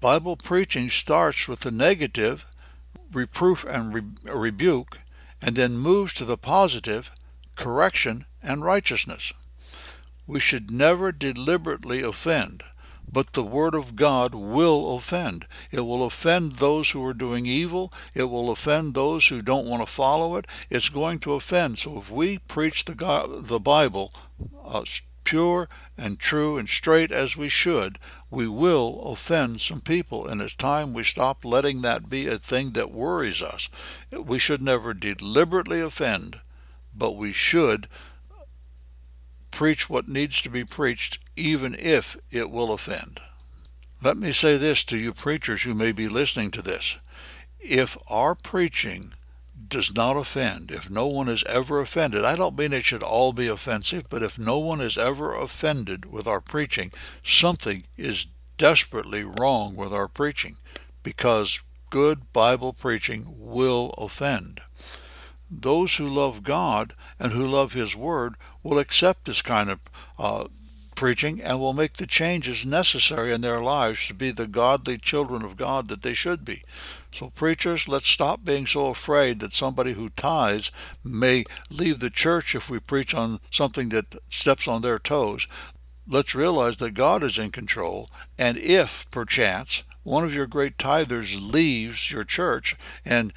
Bible 0.00 0.36
preaching 0.36 0.90
starts 0.90 1.48
with 1.48 1.60
the 1.60 1.70
negative, 1.70 2.44
reproof 3.10 3.64
and 3.64 3.94
re- 3.94 4.32
rebuke, 4.32 4.98
and 5.40 5.56
then 5.56 5.78
moves 5.78 6.12
to 6.14 6.26
the 6.26 6.36
positive, 6.36 7.10
correction 7.56 8.26
and 8.42 8.62
righteousness. 8.62 9.32
We 10.26 10.40
should 10.40 10.70
never 10.70 11.12
deliberately 11.12 12.02
offend. 12.02 12.62
But 13.10 13.34
the 13.34 13.44
Word 13.44 13.74
of 13.74 13.94
God 13.94 14.34
will 14.34 14.96
offend. 14.96 15.46
It 15.70 15.82
will 15.82 16.04
offend 16.04 16.52
those 16.52 16.90
who 16.90 17.04
are 17.06 17.14
doing 17.14 17.46
evil. 17.46 17.92
It 18.14 18.24
will 18.24 18.50
offend 18.50 18.94
those 18.94 19.28
who 19.28 19.42
don't 19.42 19.68
want 19.68 19.86
to 19.86 19.92
follow 19.92 20.36
it. 20.36 20.46
It's 20.70 20.88
going 20.88 21.20
to 21.20 21.34
offend. 21.34 21.78
So 21.78 21.98
if 21.98 22.10
we 22.10 22.38
preach 22.38 22.86
the, 22.86 22.94
God, 22.94 23.44
the 23.44 23.60
Bible 23.60 24.10
uh, 24.64 24.84
pure 25.24 25.68
and 25.96 26.18
true 26.18 26.58
and 26.58 26.68
straight 26.68 27.12
as 27.12 27.36
we 27.36 27.48
should, 27.48 27.98
we 28.30 28.48
will 28.48 29.00
offend 29.12 29.60
some 29.60 29.80
people. 29.80 30.26
And 30.26 30.40
it's 30.40 30.54
time 30.54 30.92
we 30.92 31.04
stop 31.04 31.44
letting 31.44 31.82
that 31.82 32.08
be 32.08 32.26
a 32.26 32.38
thing 32.38 32.70
that 32.72 32.90
worries 32.90 33.42
us. 33.42 33.68
We 34.10 34.38
should 34.38 34.62
never 34.62 34.92
deliberately 34.92 35.80
offend, 35.80 36.40
but 36.94 37.16
we 37.16 37.32
should 37.32 37.86
preach 39.54 39.88
what 39.88 40.08
needs 40.08 40.42
to 40.42 40.50
be 40.50 40.64
preached, 40.64 41.20
even 41.36 41.76
if 41.78 42.16
it 42.32 42.50
will 42.50 42.72
offend. 42.72 43.20
Let 44.02 44.16
me 44.16 44.32
say 44.32 44.56
this 44.56 44.82
to 44.84 44.96
you 44.96 45.12
preachers 45.12 45.62
who 45.62 45.74
may 45.74 45.92
be 45.92 46.08
listening 46.08 46.50
to 46.50 46.62
this. 46.62 46.98
If 47.60 47.96
our 48.10 48.34
preaching 48.34 49.14
does 49.68 49.94
not 49.94 50.16
offend, 50.16 50.72
if 50.72 50.90
no 50.90 51.06
one 51.06 51.28
is 51.28 51.44
ever 51.44 51.80
offended, 51.80 52.24
I 52.24 52.34
don't 52.34 52.58
mean 52.58 52.72
it 52.72 52.84
should 52.84 53.04
all 53.04 53.32
be 53.32 53.46
offensive, 53.46 54.08
but 54.08 54.24
if 54.24 54.38
no 54.38 54.58
one 54.58 54.80
is 54.80 54.98
ever 54.98 55.32
offended 55.32 56.04
with 56.04 56.26
our 56.26 56.40
preaching, 56.40 56.92
something 57.22 57.84
is 57.96 58.26
desperately 58.58 59.22
wrong 59.22 59.76
with 59.76 59.92
our 59.92 60.08
preaching 60.08 60.56
because 61.04 61.62
good 61.90 62.32
Bible 62.32 62.72
preaching 62.72 63.24
will 63.38 63.94
offend. 63.96 64.60
Those 65.60 65.96
who 65.96 66.08
love 66.08 66.42
God 66.42 66.94
and 67.18 67.32
who 67.32 67.46
love 67.46 67.72
His 67.72 67.94
Word 67.94 68.34
will 68.62 68.78
accept 68.78 69.24
this 69.24 69.42
kind 69.42 69.70
of 69.70 69.80
uh, 70.18 70.48
preaching 70.94 71.40
and 71.40 71.60
will 71.60 71.72
make 71.72 71.94
the 71.94 72.06
changes 72.06 72.64
necessary 72.64 73.32
in 73.32 73.40
their 73.40 73.60
lives 73.60 74.06
to 74.06 74.14
be 74.14 74.30
the 74.30 74.46
godly 74.46 74.98
children 74.98 75.42
of 75.42 75.56
God 75.56 75.88
that 75.88 76.02
they 76.02 76.14
should 76.14 76.44
be. 76.44 76.62
So, 77.12 77.30
preachers, 77.30 77.88
let's 77.88 78.08
stop 78.08 78.44
being 78.44 78.66
so 78.66 78.88
afraid 78.88 79.40
that 79.40 79.52
somebody 79.52 79.92
who 79.92 80.10
tithes 80.10 80.70
may 81.04 81.44
leave 81.70 82.00
the 82.00 82.10
church 82.10 82.54
if 82.54 82.68
we 82.68 82.78
preach 82.80 83.14
on 83.14 83.38
something 83.50 83.90
that 83.90 84.16
steps 84.28 84.66
on 84.66 84.82
their 84.82 84.98
toes. 84.98 85.46
Let's 86.06 86.34
realize 86.34 86.76
that 86.78 86.92
God 86.92 87.22
is 87.22 87.38
in 87.38 87.50
control, 87.50 88.08
and 88.38 88.58
if, 88.58 89.10
perchance, 89.10 89.84
one 90.02 90.22
of 90.24 90.34
your 90.34 90.46
great 90.46 90.76
tithers 90.76 91.40
leaves 91.40 92.10
your 92.10 92.24
church 92.24 92.76
and 93.06 93.32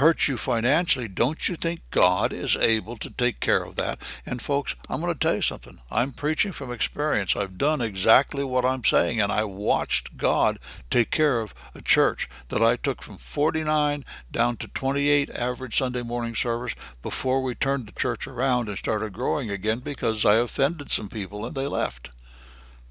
hurts 0.00 0.28
you 0.28 0.38
financially, 0.38 1.06
don't 1.06 1.46
you 1.46 1.54
think 1.56 1.82
God 1.90 2.32
is 2.32 2.56
able 2.56 2.96
to 2.96 3.10
take 3.10 3.38
care 3.38 3.62
of 3.62 3.76
that? 3.76 3.98
And 4.24 4.40
folks, 4.40 4.74
I'm 4.88 5.02
going 5.02 5.12
to 5.12 5.18
tell 5.18 5.34
you 5.34 5.42
something. 5.42 5.76
I'm 5.90 6.12
preaching 6.12 6.52
from 6.52 6.72
experience. 6.72 7.36
I've 7.36 7.58
done 7.58 7.82
exactly 7.82 8.42
what 8.42 8.64
I'm 8.64 8.82
saying, 8.82 9.20
and 9.20 9.30
I 9.30 9.44
watched 9.44 10.16
God 10.16 10.58
take 10.88 11.10
care 11.10 11.42
of 11.42 11.52
a 11.74 11.82
church 11.82 12.30
that 12.48 12.62
I 12.62 12.76
took 12.76 13.02
from 13.02 13.18
49 13.18 14.06
down 14.32 14.56
to 14.56 14.68
28 14.68 15.28
average 15.30 15.76
Sunday 15.76 16.02
morning 16.02 16.34
service 16.34 16.74
before 17.02 17.42
we 17.42 17.54
turned 17.54 17.86
the 17.86 17.92
church 17.92 18.26
around 18.26 18.70
and 18.70 18.78
started 18.78 19.12
growing 19.12 19.50
again 19.50 19.80
because 19.80 20.24
I 20.24 20.36
offended 20.36 20.90
some 20.90 21.10
people 21.10 21.44
and 21.44 21.54
they 21.54 21.66
left. 21.66 22.08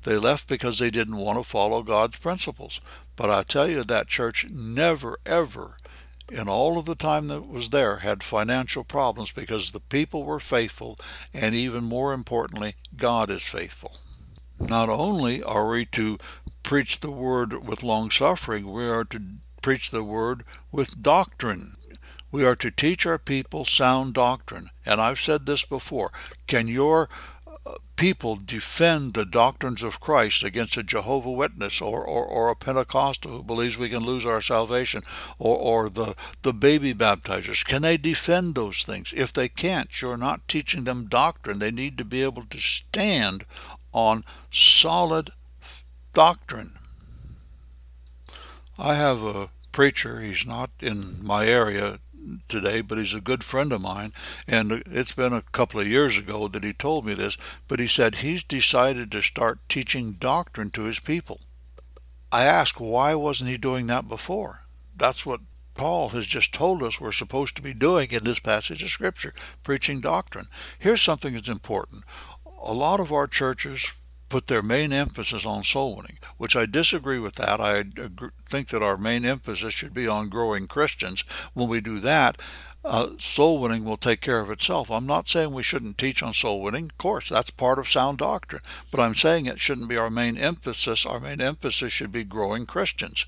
They 0.04 0.18
left 0.18 0.48
because 0.48 0.78
they 0.78 0.92
didn't 0.92 1.18
want 1.18 1.40
to 1.40 1.44
follow 1.44 1.82
God's 1.82 2.20
principles. 2.20 2.80
But 3.16 3.32
I 3.32 3.42
tell 3.42 3.68
you, 3.68 3.84
that 3.84 4.08
church 4.08 4.46
never, 4.48 5.18
ever 5.26 5.76
in 6.32 6.48
all 6.48 6.78
of 6.78 6.86
the 6.86 6.96
time 6.96 7.28
that 7.28 7.48
was 7.48 7.70
there 7.70 7.98
had 7.98 8.24
financial 8.24 8.84
problems 8.84 9.32
because 9.32 9.72
the 9.72 9.80
people 9.80 10.24
were 10.24 10.40
faithful 10.40 10.98
and 11.34 11.56
even 11.56 11.84
more 11.84 12.14
importantly 12.14 12.76
God 12.96 13.30
is 13.30 13.44
faithful. 13.44 13.98
Not 14.60 14.90
only 14.90 15.42
are 15.42 15.70
we 15.70 15.86
to 15.86 16.18
preach 16.64 17.00
the 17.00 17.12
word 17.12 17.66
with 17.66 17.84
long 17.84 18.12
suffering, 18.12 18.72
we 18.72 18.86
are 18.86 19.06
to 19.06 19.22
preach 19.62 19.92
the 19.92 20.04
word 20.04 20.44
with 20.72 21.02
doctrine. 21.02 21.76
We 22.32 22.46
are 22.46 22.56
to 22.58 22.70
teach 22.70 23.06
our 23.06 23.18
people 23.18 23.66
sound 23.66 24.14
doctrine. 24.14 24.70
And 24.86 25.02
I've 25.02 25.20
said 25.20 25.46
this 25.46 25.66
before. 25.66 26.12
Can 26.46 26.68
your 26.68 27.10
people 28.00 28.38
defend 28.38 29.14
the 29.14 29.26
doctrines 29.26 29.84
of 29.84 30.00
Christ 30.00 30.42
against 30.42 30.78
a 30.78 30.84
Jehovah 30.84 31.32
Witness 31.32 31.82
or, 31.82 32.02
or, 32.06 32.26
or 32.26 32.50
a 32.50 32.56
Pentecostal 32.56 33.32
who 33.32 33.44
believes 33.44 33.78
we 33.78 33.90
can 33.90 34.06
lose 34.06 34.26
our 34.26 34.40
salvation 34.40 35.02
or, 35.38 35.58
or 35.58 35.90
the, 35.90 36.16
the 36.42 36.54
baby 36.54 36.94
baptizers? 36.94 37.66
Can 37.66 37.82
they 37.82 37.98
defend 37.98 38.56
those 38.56 38.84
things? 38.84 39.14
If 39.14 39.34
they 39.34 39.50
can't, 39.50 40.02
you're 40.02 40.16
not 40.16 40.48
teaching 40.48 40.86
them 40.86 41.08
doctrine. 41.08 41.60
They 41.60 41.72
need 41.72 41.98
to 41.98 42.06
be 42.06 42.24
able 42.24 42.46
to 42.46 42.58
stand 42.60 43.46
on 43.92 44.24
solid 44.50 45.32
doctrine. 46.14 46.72
I 48.78 48.96
have 48.96 49.22
a 49.24 49.50
preacher, 49.74 50.22
he's 50.22 50.46
not 50.46 50.70
in 50.80 51.22
my 51.22 51.46
area 51.48 52.00
today, 52.48 52.82
but 52.82 52.98
he's 52.98 53.14
a 53.14 53.22
good 53.22 53.44
friend 53.44 53.72
of 53.72 53.82
mine. 53.82 54.14
And 54.48 54.84
it's 54.86 55.14
been 55.14 55.34
a 55.34 55.42
couple 55.42 55.80
of 55.80 55.88
years 55.88 56.18
ago 56.18 56.48
that 56.48 56.64
he 56.64 56.74
told 56.74 57.06
me 57.06 57.14
this, 57.14 57.38
but 57.68 57.80
he 57.80 57.88
said 57.88 58.16
he's 58.16 58.44
decided 58.44 59.12
to 59.12 59.22
start 59.22 59.60
teaching 59.70 60.14
doctrine 60.14 60.70
to 60.72 60.84
his 60.84 61.00
people. 61.00 61.42
I 62.32 62.44
asked, 62.44 62.80
why 62.80 63.16
wasn't 63.16 63.50
he 63.50 63.58
doing 63.58 63.88
that 63.88 64.08
before? 64.08 64.66
That's 64.96 65.26
what 65.26 65.42
Paul 65.74 66.10
has 66.10 66.28
just 66.28 66.54
told 66.54 66.84
us 66.84 67.00
we're 67.00 67.12
supposed 67.12 67.56
to 67.56 67.62
be 67.62 67.74
doing 67.74 68.12
in 68.12 68.24
this 68.26 68.40
passage 68.40 68.84
of 68.84 68.90
Scripture, 68.90 69.34
preaching 69.64 70.02
doctrine. 70.02 70.48
Here's 70.78 71.02
something 71.02 71.34
that's 71.34 71.48
important. 71.48 72.04
A 72.62 72.74
lot 72.74 73.00
of 73.00 73.14
our 73.14 73.28
churches 73.28 73.94
put 74.30 74.48
their 74.48 74.62
main 74.62 74.94
emphasis 74.94 75.46
on 75.46 75.64
soul 75.64 75.96
winning, 75.96 76.18
which 76.38 76.56
I 76.56 76.66
disagree 76.66 77.20
with 77.20 77.36
that. 77.36 77.60
I 77.60 77.84
think 78.48 78.70
that 78.70 78.84
our 78.84 78.98
main 78.98 79.26
emphasis 79.26 79.74
should 79.74 79.94
be 79.94 80.08
on 80.08 80.30
growing 80.30 80.68
Christians. 80.68 81.22
When 81.54 81.68
we 81.68 81.82
do 81.82 82.00
that, 82.00 82.40
uh, 82.86 83.10
soul 83.18 83.60
winning 83.60 83.84
will 83.84 83.98
take 83.98 84.22
care 84.22 84.40
of 84.40 84.50
itself. 84.50 84.90
I'm 84.90 85.06
not 85.06 85.28
saying 85.28 85.54
we 85.54 85.64
shouldn't 85.64 85.98
teach 85.98 86.24
on 86.24 86.34
soul 86.34 86.62
winning. 86.62 86.86
Of 86.86 86.98
course, 86.98 87.30
that's 87.30 87.50
part 87.50 87.80
of 87.80 87.90
sound 87.90 88.20
doctrine. 88.20 88.62
But 88.90 89.02
I'm 89.02 89.16
saying 89.16 89.46
it 89.46 89.60
shouldn't 89.60 89.90
be 89.90 89.98
our 89.98 90.10
main 90.10 90.38
emphasis. 90.38 91.06
Our 91.06 91.20
main 91.20 91.42
emphasis 91.42 91.92
should 91.92 92.12
be 92.12 92.24
growing 92.24 92.66
Christians. 92.66 93.26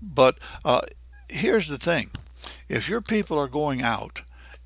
But 0.00 0.38
uh, 0.64 0.82
here's 1.28 1.68
the 1.68 1.78
thing 1.78 2.10
if 2.68 2.88
your 2.88 3.00
people 3.00 3.38
are 3.38 3.48
going 3.48 3.82
out 3.82 4.22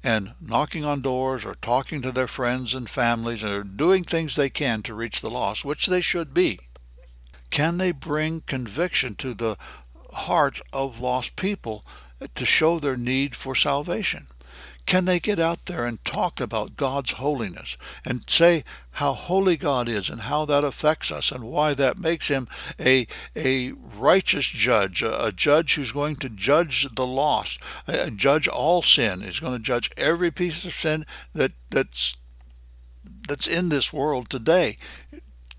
and 0.07 0.35
knocking 0.41 0.85
on 0.85 1.01
doors 1.01 1.45
or 1.45 1.57
talking 1.57 2.01
to 2.01 2.13
their 2.13 2.29
friends 2.29 2.75
and 2.75 2.89
families 2.89 3.43
or 3.43 3.65
doing 3.65 4.05
things 4.05 4.37
they 4.37 4.49
can 4.49 4.81
to 4.81 4.95
reach 4.95 5.21
the 5.21 5.29
lost, 5.29 5.65
which 5.65 5.87
they 5.87 6.01
should 6.01 6.33
be. 6.33 6.61
Can 7.51 7.79
they 7.79 7.91
bring 7.91 8.43
conviction 8.43 9.17
to 9.17 9.35
the 9.35 9.57
hearts 10.13 10.63
of 10.73 11.01
lost 11.01 11.35
people 11.35 11.85
to 12.37 12.45
show 12.45 12.79
their 12.79 12.97
need 12.97 13.35
for 13.35 13.57
salvation? 13.57 14.29
Can 14.87 15.05
they 15.05 15.19
get 15.19 15.41
out 15.41 15.67
there 15.67 15.85
and 15.85 16.03
talk 16.05 16.41
about 16.41 16.77
God's 16.77 17.13
holiness 17.13 17.77
and 18.05 18.29
say 18.31 18.63
how 18.95 19.13
holy 19.13 19.57
God 19.57 19.89
is 19.89 20.09
and 20.09 20.23
how 20.23 20.45
that 20.45 20.63
affects 20.63 21.11
us 21.11 21.33
and 21.33 21.45
why 21.45 21.75
that 21.75 21.99
makes 21.99 22.29
him 22.29 22.47
a, 22.79 23.07
a 23.35 23.73
righteous 23.73 24.47
judge, 24.47 25.03
a, 25.03 25.27
a 25.27 25.33
judge 25.33 25.75
who's 25.75 25.91
going 25.93 26.17
to 26.17 26.29
judge 26.29 26.95
the 26.95 27.07
lost, 27.07 27.61
uh, 27.89 28.11
judge 28.11 28.47
all 28.47 28.81
sin. 28.81 29.23
is 29.23 29.41
going 29.41 29.55
to 29.55 29.63
judge 29.63 29.91
every 29.97 30.31
piece 30.31 30.65
of 30.65 30.73
sin 30.73 31.05
that, 31.35 31.53
that's 31.71 32.17
that's 33.29 33.49
in 33.49 33.69
this 33.69 33.93
world 33.93 34.31
today. 34.31 34.77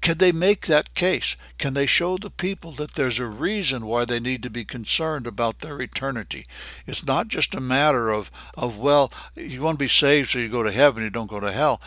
Can 0.08 0.20
they 0.20 0.32
make 0.32 0.68
that 0.68 0.94
case? 0.96 1.36
Can 1.58 1.74
they 1.74 1.86
show 1.86 2.18
the 2.18 2.30
people 2.30 2.72
that 2.72 2.94
there's 2.94 3.20
a 3.20 3.26
reason 3.26 3.86
why 3.86 4.06
they 4.06 4.22
need 4.22 4.42
to 4.44 4.50
be 4.50 4.64
concerned 4.64 5.28
about 5.28 5.60
their 5.60 5.82
eternity? 5.82 6.46
It's 6.86 7.06
not 7.06 7.28
just 7.28 7.54
a 7.54 7.60
matter 7.60 8.10
of, 8.10 8.32
of 8.56 8.80
well, 8.80 9.12
you 9.36 9.60
want 9.62 9.78
to 9.78 9.84
be 9.84 9.90
saved 9.90 10.30
so 10.30 10.40
you 10.40 10.48
go 10.48 10.64
to 10.64 10.72
heaven, 10.72 11.04
you 11.04 11.10
don't 11.10 11.30
go 11.30 11.42
to 11.42 11.52
hell. 11.52 11.82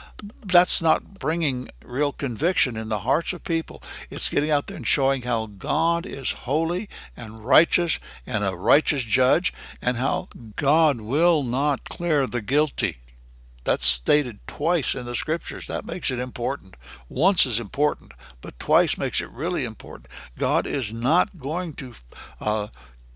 That's 0.45 0.83
not 0.83 1.19
bringing 1.19 1.71
real 1.83 2.13
conviction 2.13 2.77
in 2.77 2.91
the 2.91 2.99
hearts 2.99 3.33
of 3.33 3.43
people. 3.43 3.83
It's 4.11 4.29
getting 4.29 4.51
out 4.51 4.67
there 4.67 4.77
and 4.77 4.87
showing 4.87 5.23
how 5.23 5.47
God 5.47 6.05
is 6.05 6.33
holy 6.33 6.91
and 7.17 7.43
righteous 7.43 7.99
and 8.27 8.45
a 8.45 8.55
righteous 8.55 9.03
judge 9.03 9.55
and 9.81 9.97
how 9.97 10.29
God 10.57 11.01
will 11.01 11.43
not 11.43 11.89
clear 11.89 12.27
the 12.27 12.43
guilty. 12.43 12.99
That's 13.65 13.85
stated 13.85 14.41
twice 14.47 14.95
in 14.95 15.07
the 15.07 15.15
scriptures. 15.15 15.67
That 15.67 15.87
makes 15.87 16.11
it 16.11 16.19
important. 16.19 16.77
Once 17.09 17.47
is 17.47 17.61
important, 17.61 18.13
but 18.41 18.59
twice 18.59 18.97
makes 18.97 19.21
it 19.21 19.31
really 19.31 19.65
important. 19.65 20.09
God 20.39 20.67
is 20.67 20.93
not 20.93 21.39
going 21.39 21.75
to 21.75 21.95
uh, 22.41 22.69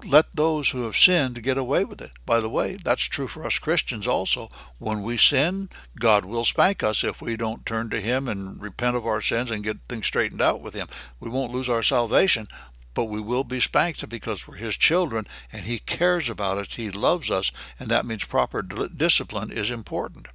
let 0.06 0.26
those 0.34 0.70
who 0.70 0.82
have 0.82 0.96
sinned 0.96 1.42
get 1.42 1.56
away 1.56 1.84
with 1.84 2.00
it. 2.00 2.10
By 2.26 2.40
the 2.40 2.48
way, 2.48 2.76
that's 2.82 3.04
true 3.04 3.28
for 3.28 3.44
us 3.44 3.58
Christians 3.58 4.06
also. 4.06 4.48
When 4.78 5.02
we 5.02 5.16
sin, 5.16 5.68
God 5.98 6.24
will 6.24 6.44
spank 6.44 6.82
us 6.82 7.04
if 7.04 7.22
we 7.22 7.36
don't 7.36 7.64
turn 7.64 7.90
to 7.90 8.00
Him 8.00 8.28
and 8.28 8.60
repent 8.60 8.96
of 8.96 9.06
our 9.06 9.20
sins 9.20 9.50
and 9.50 9.64
get 9.64 9.78
things 9.88 10.06
straightened 10.06 10.42
out 10.42 10.60
with 10.60 10.74
Him. 10.74 10.88
We 11.20 11.30
won't 11.30 11.52
lose 11.52 11.68
our 11.68 11.82
salvation, 11.82 12.46
but 12.94 13.04
we 13.04 13.20
will 13.20 13.44
be 13.44 13.60
spanked 13.60 14.08
because 14.08 14.46
we're 14.46 14.56
his 14.56 14.76
children 14.76 15.26
and 15.52 15.62
he 15.62 15.78
cares 15.78 16.30
about 16.30 16.58
us. 16.58 16.74
He 16.74 16.90
loves 16.90 17.30
us, 17.30 17.52
and 17.78 17.88
that 17.90 18.06
means 18.06 18.24
proper 18.24 18.62
discipline 18.62 19.50
is 19.50 19.70
important. 19.70 20.28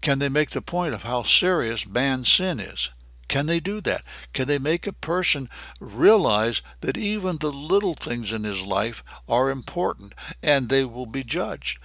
Can 0.00 0.18
they 0.18 0.28
make 0.28 0.50
the 0.50 0.62
point 0.62 0.94
of 0.94 1.02
how 1.02 1.22
serious 1.22 1.86
man's 1.86 2.28
sin 2.28 2.60
is? 2.60 2.90
Can 3.28 3.44
they 3.44 3.60
do 3.60 3.82
that? 3.82 4.02
Can 4.32 4.48
they 4.48 4.58
make 4.58 4.86
a 4.86 4.92
person 4.92 5.50
realize 5.80 6.62
that 6.80 6.96
even 6.96 7.36
the 7.36 7.52
little 7.52 7.94
things 7.94 8.32
in 8.32 8.44
his 8.44 8.66
life 8.66 9.04
are 9.28 9.50
important 9.50 10.14
and 10.42 10.68
they 10.68 10.84
will 10.84 11.06
be 11.06 11.22
judged? 11.22 11.78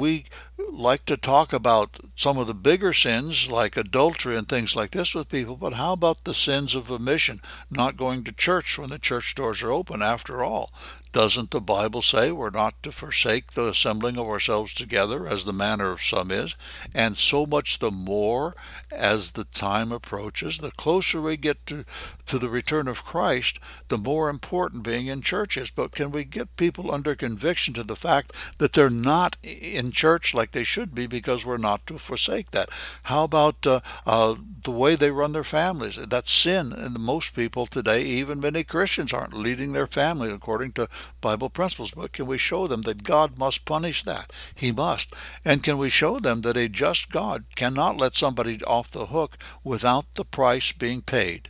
We 0.00 0.26
like 0.70 1.04
to 1.06 1.16
talk 1.16 1.52
about 1.52 1.98
some 2.16 2.38
of 2.38 2.46
the 2.46 2.54
bigger 2.54 2.92
sins 2.92 3.50
like 3.50 3.76
adultery 3.76 4.36
and 4.36 4.48
things 4.48 4.74
like 4.74 4.90
this 4.90 5.14
with 5.14 5.28
people, 5.28 5.56
but 5.56 5.74
how 5.74 5.92
about 5.92 6.24
the 6.24 6.34
sins 6.34 6.74
of 6.74 6.90
omission, 6.90 7.40
not 7.70 7.96
going 7.96 8.24
to 8.24 8.32
church 8.32 8.78
when 8.78 8.90
the 8.90 8.98
church 8.98 9.34
doors 9.34 9.62
are 9.62 9.72
open 9.72 10.02
after 10.02 10.42
all? 10.42 10.70
Doesn't 11.14 11.52
the 11.52 11.60
Bible 11.60 12.02
say 12.02 12.32
we're 12.32 12.50
not 12.50 12.82
to 12.82 12.90
forsake 12.90 13.52
the 13.52 13.68
assembling 13.68 14.18
of 14.18 14.26
ourselves 14.26 14.74
together 14.74 15.28
as 15.28 15.44
the 15.44 15.52
manner 15.52 15.92
of 15.92 16.02
some 16.02 16.32
is? 16.32 16.56
And 16.92 17.16
so 17.16 17.46
much 17.46 17.78
the 17.78 17.92
more 17.92 18.56
as 18.90 19.30
the 19.30 19.44
time 19.44 19.92
approaches, 19.92 20.58
the 20.58 20.72
closer 20.72 21.22
we 21.22 21.36
get 21.36 21.64
to, 21.66 21.84
to 22.26 22.36
the 22.40 22.48
return 22.48 22.88
of 22.88 23.04
Christ, 23.04 23.60
the 23.86 23.96
more 23.96 24.28
important 24.28 24.82
being 24.82 25.06
in 25.06 25.20
church 25.20 25.56
is. 25.56 25.70
But 25.70 25.92
can 25.92 26.10
we 26.10 26.24
get 26.24 26.56
people 26.56 26.92
under 26.92 27.14
conviction 27.14 27.74
to 27.74 27.84
the 27.84 27.94
fact 27.94 28.32
that 28.58 28.72
they're 28.72 28.90
not 28.90 29.36
in 29.44 29.92
church 29.92 30.34
like 30.34 30.50
they 30.50 30.64
should 30.64 30.96
be 30.96 31.06
because 31.06 31.46
we're 31.46 31.58
not 31.58 31.86
to 31.86 31.98
forsake 32.00 32.50
that? 32.50 32.70
How 33.04 33.22
about 33.22 33.64
uh, 33.64 33.78
uh, 34.04 34.34
the 34.64 34.72
way 34.72 34.96
they 34.96 35.12
run 35.12 35.30
their 35.30 35.44
families? 35.44 35.94
That's 35.94 36.32
sin. 36.32 36.72
And 36.72 36.98
most 36.98 37.36
people 37.36 37.66
today, 37.66 38.02
even 38.02 38.40
many 38.40 38.64
Christians, 38.64 39.12
aren't 39.12 39.32
leading 39.32 39.74
their 39.74 39.86
family 39.86 40.32
according 40.32 40.72
to 40.72 40.88
Bible 41.20 41.50
principles, 41.50 41.92
but 41.92 42.12
can 42.12 42.26
we 42.26 42.38
show 42.38 42.66
them 42.66 42.82
that 42.82 43.02
God 43.02 43.38
must 43.38 43.64
punish 43.64 44.02
that? 44.04 44.32
He 44.54 44.72
must. 44.72 45.12
And 45.44 45.62
can 45.62 45.78
we 45.78 45.90
show 45.90 46.18
them 46.18 46.42
that 46.42 46.56
a 46.56 46.68
just 46.68 47.10
God 47.10 47.44
cannot 47.54 47.96
let 47.96 48.14
somebody 48.14 48.62
off 48.64 48.90
the 48.90 49.06
hook 49.06 49.38
without 49.62 50.06
the 50.14 50.24
price 50.24 50.72
being 50.72 51.02
paid? 51.02 51.48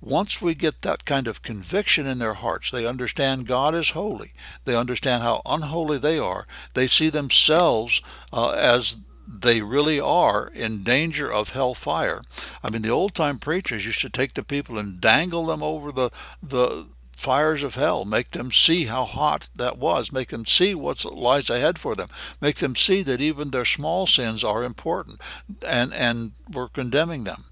Once 0.00 0.40
we 0.40 0.54
get 0.54 0.80
that 0.80 1.04
kind 1.04 1.26
of 1.26 1.42
conviction 1.42 2.06
in 2.06 2.18
their 2.18 2.34
hearts, 2.34 2.70
they 2.70 2.86
understand 2.86 3.46
God 3.46 3.74
is 3.74 3.90
holy. 3.90 4.32
They 4.64 4.74
understand 4.74 5.22
how 5.22 5.42
unholy 5.44 5.98
they 5.98 6.18
are. 6.18 6.46
They 6.72 6.86
see 6.86 7.10
themselves 7.10 8.00
uh, 8.32 8.50
as 8.50 8.96
they 9.32 9.62
really 9.62 10.00
are 10.00 10.50
in 10.54 10.82
danger 10.82 11.30
of 11.32 11.50
hellfire. 11.50 12.22
I 12.64 12.70
mean, 12.70 12.82
the 12.82 12.90
old 12.90 13.14
time 13.14 13.38
preachers 13.38 13.86
used 13.86 14.00
to 14.00 14.10
take 14.10 14.34
the 14.34 14.42
people 14.42 14.78
and 14.78 15.00
dangle 15.00 15.46
them 15.46 15.62
over 15.62 15.92
the 15.92 16.10
the 16.42 16.88
fires 17.20 17.62
of 17.62 17.74
hell. 17.74 18.04
Make 18.04 18.30
them 18.30 18.50
see 18.50 18.86
how 18.86 19.04
hot 19.04 19.48
that 19.54 19.76
was. 19.76 20.10
Make 20.10 20.28
them 20.28 20.46
see 20.46 20.74
what 20.74 21.04
lies 21.04 21.50
ahead 21.50 21.78
for 21.78 21.94
them. 21.94 22.08
Make 22.40 22.56
them 22.56 22.74
see 22.74 23.02
that 23.02 23.20
even 23.20 23.50
their 23.50 23.66
small 23.66 24.06
sins 24.06 24.42
are 24.42 24.64
important 24.64 25.20
and, 25.66 25.92
and 25.92 26.32
we're 26.50 26.68
condemning 26.68 27.24
them. 27.24 27.44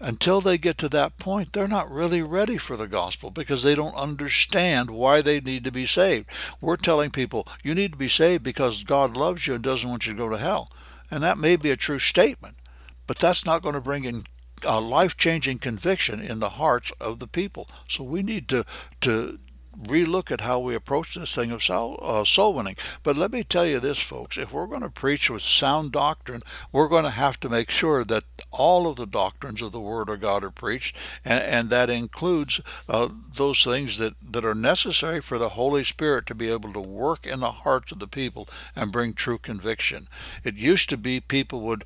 Until 0.00 0.40
they 0.40 0.58
get 0.58 0.76
to 0.78 0.88
that 0.90 1.16
point, 1.18 1.52
they're 1.52 1.68
not 1.68 1.90
really 1.90 2.20
ready 2.20 2.58
for 2.58 2.76
the 2.76 2.88
gospel 2.88 3.30
because 3.30 3.62
they 3.62 3.76
don't 3.76 3.94
understand 3.94 4.90
why 4.90 5.22
they 5.22 5.40
need 5.40 5.62
to 5.64 5.72
be 5.72 5.86
saved. 5.86 6.28
We're 6.60 6.76
telling 6.76 7.10
people, 7.10 7.46
you 7.62 7.74
need 7.74 7.92
to 7.92 7.98
be 7.98 8.08
saved 8.08 8.42
because 8.42 8.82
God 8.82 9.16
loves 9.16 9.46
you 9.46 9.54
and 9.54 9.62
doesn't 9.62 9.88
want 9.88 10.06
you 10.06 10.12
to 10.12 10.18
go 10.18 10.28
to 10.28 10.36
hell. 10.36 10.68
And 11.10 11.22
that 11.22 11.38
may 11.38 11.54
be 11.54 11.70
a 11.70 11.76
true 11.76 12.00
statement, 12.00 12.56
but 13.06 13.18
that's 13.18 13.46
not 13.46 13.62
going 13.62 13.76
to 13.76 13.80
bring 13.80 14.04
in 14.04 14.24
a 14.66 14.80
life-changing 14.80 15.58
conviction 15.58 16.20
in 16.20 16.40
the 16.40 16.50
hearts 16.50 16.92
of 17.00 17.18
the 17.18 17.26
people. 17.26 17.68
So 17.88 18.04
we 18.04 18.22
need 18.22 18.48
to 18.48 18.64
to 19.00 19.38
relook 19.82 20.30
at 20.30 20.42
how 20.42 20.60
we 20.60 20.72
approach 20.72 21.14
this 21.14 21.34
thing 21.34 21.50
of 21.50 21.60
soul, 21.60 21.98
uh, 22.00 22.24
soul 22.24 22.54
winning. 22.54 22.76
But 23.02 23.16
let 23.16 23.32
me 23.32 23.42
tell 23.42 23.66
you 23.66 23.80
this, 23.80 23.98
folks: 23.98 24.38
if 24.38 24.52
we're 24.52 24.68
going 24.68 24.82
to 24.82 24.88
preach 24.88 25.28
with 25.28 25.42
sound 25.42 25.90
doctrine, 25.90 26.42
we're 26.72 26.88
going 26.88 27.04
to 27.04 27.10
have 27.10 27.40
to 27.40 27.48
make 27.48 27.70
sure 27.70 28.04
that 28.04 28.22
all 28.52 28.86
of 28.86 28.96
the 28.96 29.06
doctrines 29.06 29.60
of 29.60 29.72
the 29.72 29.80
Word 29.80 30.08
of 30.08 30.20
God 30.20 30.44
are 30.44 30.50
preached, 30.50 30.96
and, 31.24 31.42
and 31.42 31.70
that 31.70 31.90
includes 31.90 32.60
uh, 32.88 33.08
those 33.34 33.64
things 33.64 33.98
that, 33.98 34.14
that 34.22 34.44
are 34.44 34.54
necessary 34.54 35.20
for 35.20 35.38
the 35.38 35.50
Holy 35.50 35.82
Spirit 35.82 36.26
to 36.26 36.36
be 36.36 36.50
able 36.50 36.72
to 36.72 36.80
work 36.80 37.26
in 37.26 37.40
the 37.40 37.50
hearts 37.50 37.90
of 37.90 37.98
the 37.98 38.06
people 38.06 38.48
and 38.76 38.92
bring 38.92 39.12
true 39.12 39.38
conviction. 39.38 40.06
It 40.44 40.54
used 40.54 40.88
to 40.90 40.96
be 40.96 41.18
people 41.20 41.62
would 41.62 41.84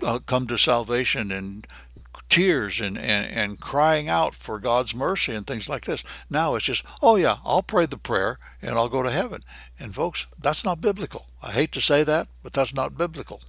uh, 0.00 0.20
come 0.20 0.46
to 0.46 0.58
salvation 0.58 1.32
and 1.32 1.66
tears 2.36 2.82
and, 2.82 2.98
and, 2.98 3.32
and 3.32 3.60
crying 3.62 4.10
out 4.10 4.34
for 4.34 4.58
God's 4.58 4.94
mercy 4.94 5.34
and 5.34 5.46
things 5.46 5.70
like 5.70 5.86
this. 5.86 6.04
Now 6.28 6.54
it's 6.54 6.66
just, 6.66 6.84
oh 7.00 7.16
yeah, 7.16 7.36
I'll 7.46 7.62
pray 7.62 7.86
the 7.86 7.96
prayer 7.96 8.38
and 8.60 8.72
I'll 8.72 8.90
go 8.90 9.02
to 9.02 9.10
heaven. 9.10 9.40
And 9.80 9.94
folks, 9.94 10.26
that's 10.38 10.62
not 10.62 10.82
biblical. 10.82 11.28
I 11.42 11.52
hate 11.52 11.72
to 11.72 11.80
say 11.80 12.04
that, 12.04 12.28
but 12.42 12.52
that's 12.52 12.74
not 12.74 12.98
biblical. 12.98 13.40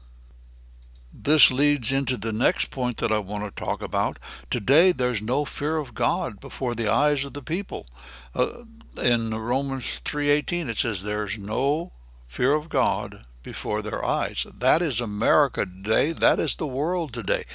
This 1.14 1.52
leads 1.52 1.92
into 1.92 2.16
the 2.16 2.32
next 2.32 2.72
point 2.72 2.96
that 2.98 3.12
I 3.12 3.20
want 3.20 3.44
to 3.44 3.66
talk 3.66 3.82
about. 3.82 4.20
Today, 4.50 4.94
there's 4.94 5.22
no 5.22 5.44
fear 5.44 5.76
of 5.76 5.94
God 5.94 6.40
before 6.40 6.74
the 6.74 6.88
eyes 6.88 7.26
of 7.26 7.34
the 7.34 7.42
people. 7.42 7.88
Uh, 8.34 8.64
in 9.04 9.36
Romans 9.36 10.00
3:18, 10.06 10.70
it 10.70 10.78
says, 10.78 11.04
"There's 11.04 11.38
no 11.38 11.92
fear 12.28 12.54
of 12.54 12.70
God 12.70 13.26
before 13.48 13.82
their 13.82 14.04
eyes. 14.04 14.46
That 14.60 14.82
is 14.82 15.00
America 15.00 15.66
today. 15.66 16.12
That 16.12 16.38
is 16.38 16.58
the 16.58 16.68
world 16.68 17.14
today. 17.14 17.46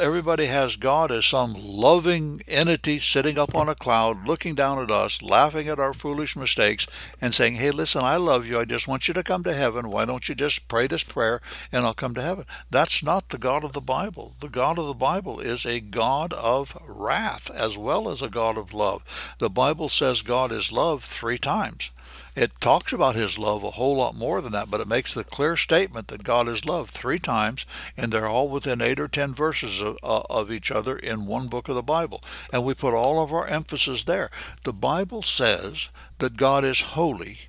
Everybody 0.00 0.46
has 0.46 0.76
God 0.76 1.10
as 1.10 1.26
some 1.26 1.56
loving 1.58 2.42
entity 2.46 3.00
sitting 3.00 3.40
up 3.40 3.52
on 3.52 3.68
a 3.68 3.74
cloud, 3.74 4.24
looking 4.24 4.54
down 4.54 4.80
at 4.80 4.92
us, 4.92 5.20
laughing 5.20 5.66
at 5.66 5.80
our 5.80 5.92
foolish 5.92 6.36
mistakes, 6.36 6.86
and 7.20 7.34
saying, 7.34 7.56
Hey, 7.56 7.72
listen, 7.72 8.04
I 8.04 8.18
love 8.18 8.46
you. 8.46 8.56
I 8.60 8.64
just 8.64 8.86
want 8.86 9.08
you 9.08 9.14
to 9.14 9.24
come 9.24 9.42
to 9.42 9.52
heaven. 9.52 9.90
Why 9.90 10.04
don't 10.04 10.28
you 10.28 10.36
just 10.36 10.68
pray 10.68 10.86
this 10.86 11.02
prayer 11.02 11.40
and 11.72 11.84
I'll 11.84 11.92
come 11.92 12.14
to 12.14 12.22
heaven? 12.22 12.44
That's 12.70 13.02
not 13.02 13.30
the 13.30 13.38
God 13.38 13.64
of 13.64 13.72
the 13.72 13.80
Bible. 13.80 14.34
The 14.40 14.48
God 14.48 14.78
of 14.78 14.86
the 14.86 14.94
Bible 14.94 15.40
is 15.40 15.66
a 15.66 15.80
God 15.80 16.32
of 16.34 16.78
wrath 16.86 17.50
as 17.50 17.76
well 17.76 18.08
as 18.08 18.22
a 18.22 18.30
God 18.30 18.56
of 18.56 18.72
love. 18.72 19.34
The 19.40 19.50
Bible 19.50 19.88
says 19.88 20.22
God 20.22 20.52
is 20.52 20.70
love 20.70 21.02
three 21.02 21.38
times. 21.38 21.90
It 22.34 22.60
talks 22.60 22.94
about 22.94 23.14
his 23.14 23.38
love 23.38 23.62
a 23.62 23.72
whole 23.72 23.96
lot 23.96 24.14
more 24.14 24.40
than 24.40 24.52
that, 24.52 24.70
but 24.70 24.80
it 24.80 24.88
makes 24.88 25.12
the 25.12 25.22
clear 25.22 25.54
statement 25.54 26.08
that 26.08 26.24
God 26.24 26.48
is 26.48 26.64
love 26.64 26.88
three 26.88 27.18
times, 27.18 27.66
and 27.94 28.10
they're 28.10 28.26
all 28.26 28.48
within 28.48 28.80
eight 28.80 28.98
or 28.98 29.08
ten 29.08 29.34
verses 29.34 29.82
of, 29.82 29.98
uh, 30.02 30.22
of 30.30 30.50
each 30.50 30.70
other 30.70 30.96
in 30.96 31.26
one 31.26 31.48
book 31.48 31.68
of 31.68 31.74
the 31.74 31.82
Bible. 31.82 32.22
And 32.50 32.64
we 32.64 32.72
put 32.72 32.94
all 32.94 33.22
of 33.22 33.34
our 33.34 33.46
emphasis 33.46 34.04
there. 34.04 34.30
The 34.64 34.72
Bible 34.72 35.20
says 35.20 35.90
that 36.18 36.38
God 36.38 36.64
is 36.64 36.80
holy 36.80 37.40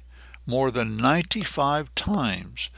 more 0.46 0.70
than 0.70 0.98
95 0.98 1.96
times 1.96 2.70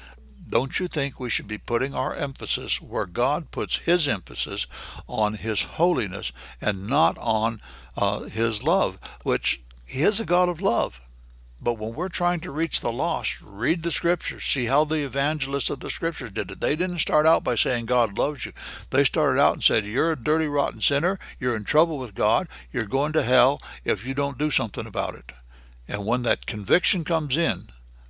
Don't 0.48 0.80
you 0.80 0.88
think 0.88 1.20
we 1.20 1.32
should 1.32 1.48
be 1.48 1.58
putting 1.58 1.96
our 1.96 2.14
emphasis 2.14 2.80
where 2.80 3.08
God 3.08 3.50
puts 3.50 3.78
His 3.78 4.08
emphasis 4.08 4.68
on 5.08 5.34
His 5.34 5.64
holiness 5.64 6.32
and 6.62 6.88
not 6.88 7.18
on 7.18 7.60
uh, 7.98 8.26
His 8.26 8.64
love, 8.64 9.00
which 9.24 9.64
He 9.88 10.04
is 10.04 10.20
a 10.20 10.26
God 10.26 10.50
of 10.50 10.62
love. 10.62 11.00
But 11.62 11.80
when 11.80 11.94
we're 11.94 12.10
trying 12.10 12.42
to 12.42 12.52
reach 12.52 12.82
the 12.82 12.92
lost, 12.92 13.42
read 13.42 13.84
the 13.84 13.92
scriptures. 13.92 14.44
See 14.44 14.66
how 14.66 14.84
the 14.84 15.04
evangelists 15.04 15.70
of 15.70 15.80
the 15.80 15.90
scriptures 15.90 16.32
did 16.32 16.52
it. 16.52 16.60
They 16.60 16.76
didn't 16.76 17.00
start 17.00 17.26
out 17.26 17.44
by 17.44 17.56
saying 17.56 17.86
God 17.86 18.18
loves 18.18 18.46
you. 18.46 18.52
They 18.90 19.04
started 19.04 19.40
out 19.40 19.54
and 19.54 19.64
said, 19.64 19.86
You're 19.86 20.12
a 20.12 20.22
dirty, 20.22 20.48
rotten 20.48 20.82
sinner. 20.82 21.18
You're 21.40 21.56
in 21.56 21.64
trouble 21.64 21.98
with 21.98 22.14
God. 22.14 22.48
You're 22.72 22.86
going 22.86 23.14
to 23.14 23.24
hell 23.24 23.62
if 23.84 24.06
you 24.06 24.14
don't 24.14 24.38
do 24.38 24.52
something 24.52 24.86
about 24.86 25.16
it. 25.16 25.32
And 25.88 26.06
when 26.06 26.24
that 26.24 26.46
conviction 26.46 27.04
comes 27.04 27.38
in, 27.38 27.70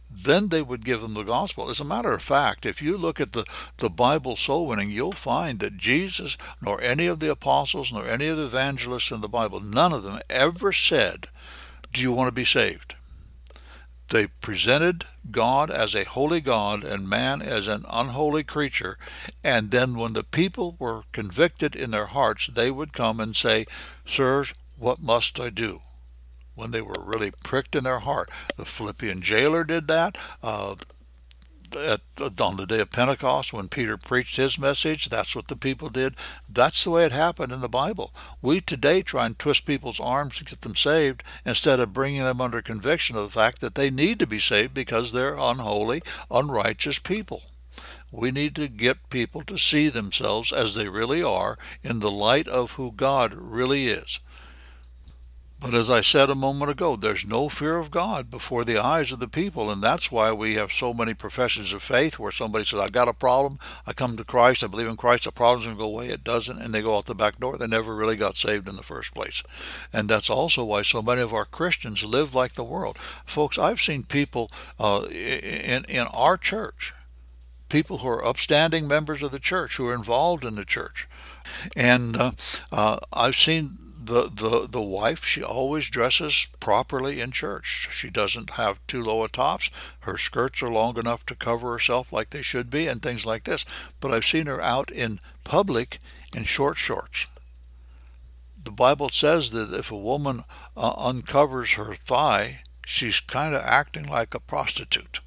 then 0.10 0.47
they 0.49 0.62
would 0.62 0.86
give 0.86 1.01
them 1.01 1.13
the 1.13 1.23
gospel. 1.23 1.69
As 1.69 1.79
a 1.79 1.86
matter 1.86 2.13
of 2.13 2.21
fact, 2.21 2.65
if 2.65 2.81
you 2.81 2.97
look 2.97 3.19
at 3.19 3.34
the, 3.34 3.45
the 3.77 3.89
Bible 3.89 4.36
soul 4.36 4.65
winning, 4.65 4.89
you'll 4.89 5.12
find 5.12 5.60
that 5.60 5.77
Jesus, 5.77 6.38
nor 6.62 6.81
any 6.81 7.05
of 7.08 7.19
the 7.19 7.31
apostles, 7.31 7.91
nor 7.91 8.08
any 8.08 8.27
of 8.27 8.38
the 8.38 8.45
evangelists 8.45 9.12
in 9.12 9.21
the 9.21 9.29
Bible, 9.29 9.60
none 9.60 9.93
of 9.93 10.03
them 10.03 10.19
ever 10.29 10.71
said, 10.71 11.27
Do 11.91 12.01
you 12.01 12.12
want 12.12 12.27
to 12.29 12.34
be 12.34 12.45
saved? 12.45 12.94
They 14.10 14.28
presented 14.28 15.06
God 15.32 15.72
as 15.72 15.96
a 15.96 16.04
holy 16.04 16.39
God 16.39 16.84
and 16.84 17.10
man 17.10 17.41
as 17.41 17.68
an 17.68 17.86
unholy 17.89 18.44
creature. 18.44 18.98
And 19.44 19.72
then 19.72 19.96
when 19.96 20.13
the 20.13 20.24
people 20.24 20.76
were 20.80 21.04
convicted 21.12 21.76
in 21.76 21.91
their 21.91 22.08
hearts, 22.08 22.48
they 22.48 22.70
would 22.70 22.94
come 22.94 23.20
and 23.20 23.36
say, 23.36 23.65
Sirs, 24.06 24.54
what 24.78 25.02
must 25.02 25.39
I 25.39 25.50
do? 25.50 25.82
When 26.54 26.72
they 26.72 26.82
were 26.82 27.04
really 27.04 27.32
pricked 27.44 27.76
in 27.76 27.84
their 27.84 28.00
heart. 28.00 28.30
The 28.56 28.65
Philippian 28.65 29.22
jailer 29.22 29.63
did 29.63 29.88
that. 29.88 30.18
Uh, 30.41 30.76
at, 31.76 32.02
on 32.40 32.58
the 32.58 32.66
day 32.66 32.80
of 32.80 32.92
Pentecost 32.92 33.54
when 33.54 33.68
Peter 33.68 33.98
preached 33.98 34.38
his 34.38 34.58
message. 34.58 35.10
That's 35.10 35.36
what 35.36 35.48
the 35.48 35.56
people 35.56 35.90
did. 35.90 36.16
That's 36.50 36.84
the 36.84 36.92
way 36.92 37.06
it 37.06 37.12
happened 37.12 37.52
in 37.52 37.62
the 37.62 37.70
Bible. 37.70 38.14
We 38.42 38.62
today 38.62 39.02
try 39.02 39.26
and 39.26 39.38
twist 39.38 39.66
people's 39.66 40.00
arms 40.00 40.38
to 40.38 40.46
get 40.46 40.62
them 40.62 40.76
saved 40.76 41.24
instead 41.46 41.80
of 41.80 41.94
bringing 41.94 42.24
them 42.24 42.42
under 42.42 42.62
conviction 42.62 43.16
of 43.16 43.24
the 43.24 43.32
fact 43.32 43.62
that 43.62 43.76
they 43.76 43.90
need 43.90 44.20
to 44.20 44.28
be 44.28 44.40
saved 44.40 44.74
because 44.74 45.12
they're 45.12 45.38
unholy, 45.38 46.02
unrighteous 46.32 47.00
people. 47.00 47.44
We 48.12 48.32
need 48.32 48.56
to 48.56 48.70
get 48.70 49.10
people 49.10 49.42
to 49.44 49.58
see 49.58 49.90
themselves 49.90 50.54
as 50.54 50.76
they 50.76 50.88
really 50.88 51.22
are 51.22 51.58
in 51.84 52.00
the 52.00 52.12
light 52.12 52.48
of 52.48 52.72
who 52.72 52.92
God 52.92 53.34
really 53.34 53.88
is. 53.88 54.20
But 55.65 55.73
as 55.73 55.89
I 55.89 56.01
said 56.01 56.30
a 56.30 56.36
moment 56.36 56.69
ago, 56.69 56.95
there's 56.95 57.25
no 57.25 57.49
fear 57.49 57.78
of 57.78 57.89
God 57.89 58.30
before 58.30 58.63
the 58.63 58.78
eyes 58.78 59.12
of 59.12 59.19
the 59.19 59.28
people. 59.28 59.71
And 59.71 59.82
that's 59.82 60.12
why 60.12 60.32
we 60.32 60.54
have 60.54 60.71
so 60.71 60.93
many 60.93 61.15
professions 61.15 61.73
of 61.73 61.82
faith 61.82 62.19
where 62.19 62.32
somebody 62.32 62.65
says, 62.65 62.80
I've 62.80 62.91
got 62.91 63.08
a 63.08 63.13
problem. 63.13 63.58
I 63.88 63.93
come 63.93 64.15
to 64.15 64.23
Christ. 64.23 64.63
I 64.63 64.67
believe 64.67 64.88
in 64.88 64.95
Christ. 64.95 65.23
The 65.23 65.32
problem's 65.32 65.65
going 65.65 65.78
to 65.78 65.82
go 65.82 65.88
away. 65.88 66.10
It 66.10 66.23
doesn't. 66.23 66.62
And 66.62 66.71
they 66.71 66.84
go 66.84 66.95
out 66.95 67.08
the 67.08 67.15
back 67.15 67.39
door. 67.39 67.58
They 67.58 67.65
never 67.65 67.95
really 67.95 68.15
got 68.15 68.36
saved 68.36 68.69
in 68.69 68.75
the 68.75 68.84
first 68.84 69.15
place. 69.15 69.41
And 69.91 70.08
that's 70.08 70.30
also 70.30 70.63
why 70.63 70.84
so 70.84 71.01
many 71.01 71.23
of 71.23 71.34
our 71.34 71.45
Christians 71.45 72.06
live 72.06 72.36
like 72.36 72.54
the 72.54 72.63
world. 72.63 72.99
Folks, 72.99 73.58
I've 73.58 73.82
seen 73.82 74.04
people 74.04 74.51
uh, 74.80 75.08
in, 75.10 75.84
in 75.86 76.06
our 76.13 76.38
church, 76.38 76.93
people 77.69 77.97
who 77.97 78.08
are 78.08 78.23
upstanding 78.23 78.88
members 78.88 79.23
of 79.23 79.32
the 79.32 79.39
church, 79.39 79.78
who 79.78 79.89
are 79.89 79.95
involved 79.95 80.45
in 80.45 80.54
the 80.54 80.65
church. 80.65 81.08
And 81.75 82.15
uh, 82.15 82.32
uh, 82.71 82.97
I've 83.12 83.36
seen 83.36 83.80
the, 84.06 84.30
the, 84.30 84.68
the 84.70 84.82
wife, 84.82 85.26
she 85.26 85.44
always 85.44 85.89
dresses 85.89 86.48
properly 86.60 87.22
in 87.22 87.32
church. 87.32 87.89
She 87.91 88.10
doesn't 88.10 88.52
have 88.52 88.86
too 88.88 89.04
low 89.04 89.24
a 89.24 89.30
tops. 89.30 89.70
Her 90.02 90.18
skirts 90.18 90.62
are 90.62 90.70
long 90.70 90.98
enough 90.98 91.26
to 91.28 91.36
cover 91.36 91.72
herself 91.72 92.13
like 92.13 92.30
they 92.30 92.41
should 92.41 92.70
be 92.70 92.88
and 92.88 93.02
things 93.02 93.26
like 93.26 93.44
this. 93.44 93.65
But 94.00 94.12
I've 94.12 94.26
seen 94.26 94.46
her 94.46 94.62
out 94.62 94.91
in 94.91 95.20
public 95.44 96.00
in 96.36 96.44
short 96.44 96.78
shorts. 96.78 97.28
The 98.63 98.72
Bible 98.72 99.10
says 99.10 99.52
that 99.52 99.74
if 99.74 99.91
a 99.91 99.98
woman 99.98 100.44
uh, 100.76 100.94
uncovers 100.98 101.74
her 101.74 101.96
thigh, 101.96 102.63
she's 102.86 103.20
kind 103.20 103.54
of 103.54 103.62
acting 103.63 104.08
like 104.08 104.34
a 104.34 104.39
prostitute 104.39 105.20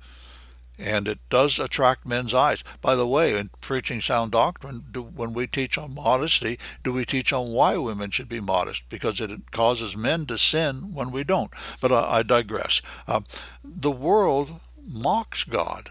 and 0.79 1.09
it 1.09 1.19
does 1.29 1.59
attract 1.59 2.07
men's 2.07 2.33
eyes. 2.33 2.62
By 2.81 2.95
the 2.95 3.07
way, 3.07 3.37
in 3.37 3.51
preaching 3.61 4.01
sound 4.01 4.31
doctrine, 4.33 4.85
do, 4.93 5.03
when 5.03 5.33
we 5.33 5.47
teach 5.47 5.77
on 5.77 5.95
modesty, 5.95 6.59
do 6.85 6.93
we 6.93 7.05
teach 7.05 7.33
on 7.33 7.51
why 7.51 7.77
women 7.77 8.11
should 8.11 8.29
be 8.29 8.41
modest? 8.41 8.88
Because 8.88 9.21
it 9.21 9.51
causes 9.51 9.97
men 9.97 10.27
to 10.27 10.38
sin 10.38 10.95
when 10.95 11.11
we 11.11 11.25
don't. 11.25 11.51
But 11.81 11.93
I, 11.93 12.19
I 12.19 12.23
digress. 12.23 12.81
Uh, 13.07 13.21
the 13.64 13.91
world 13.91 14.61
mocks 14.87 15.45
God. 15.45 15.91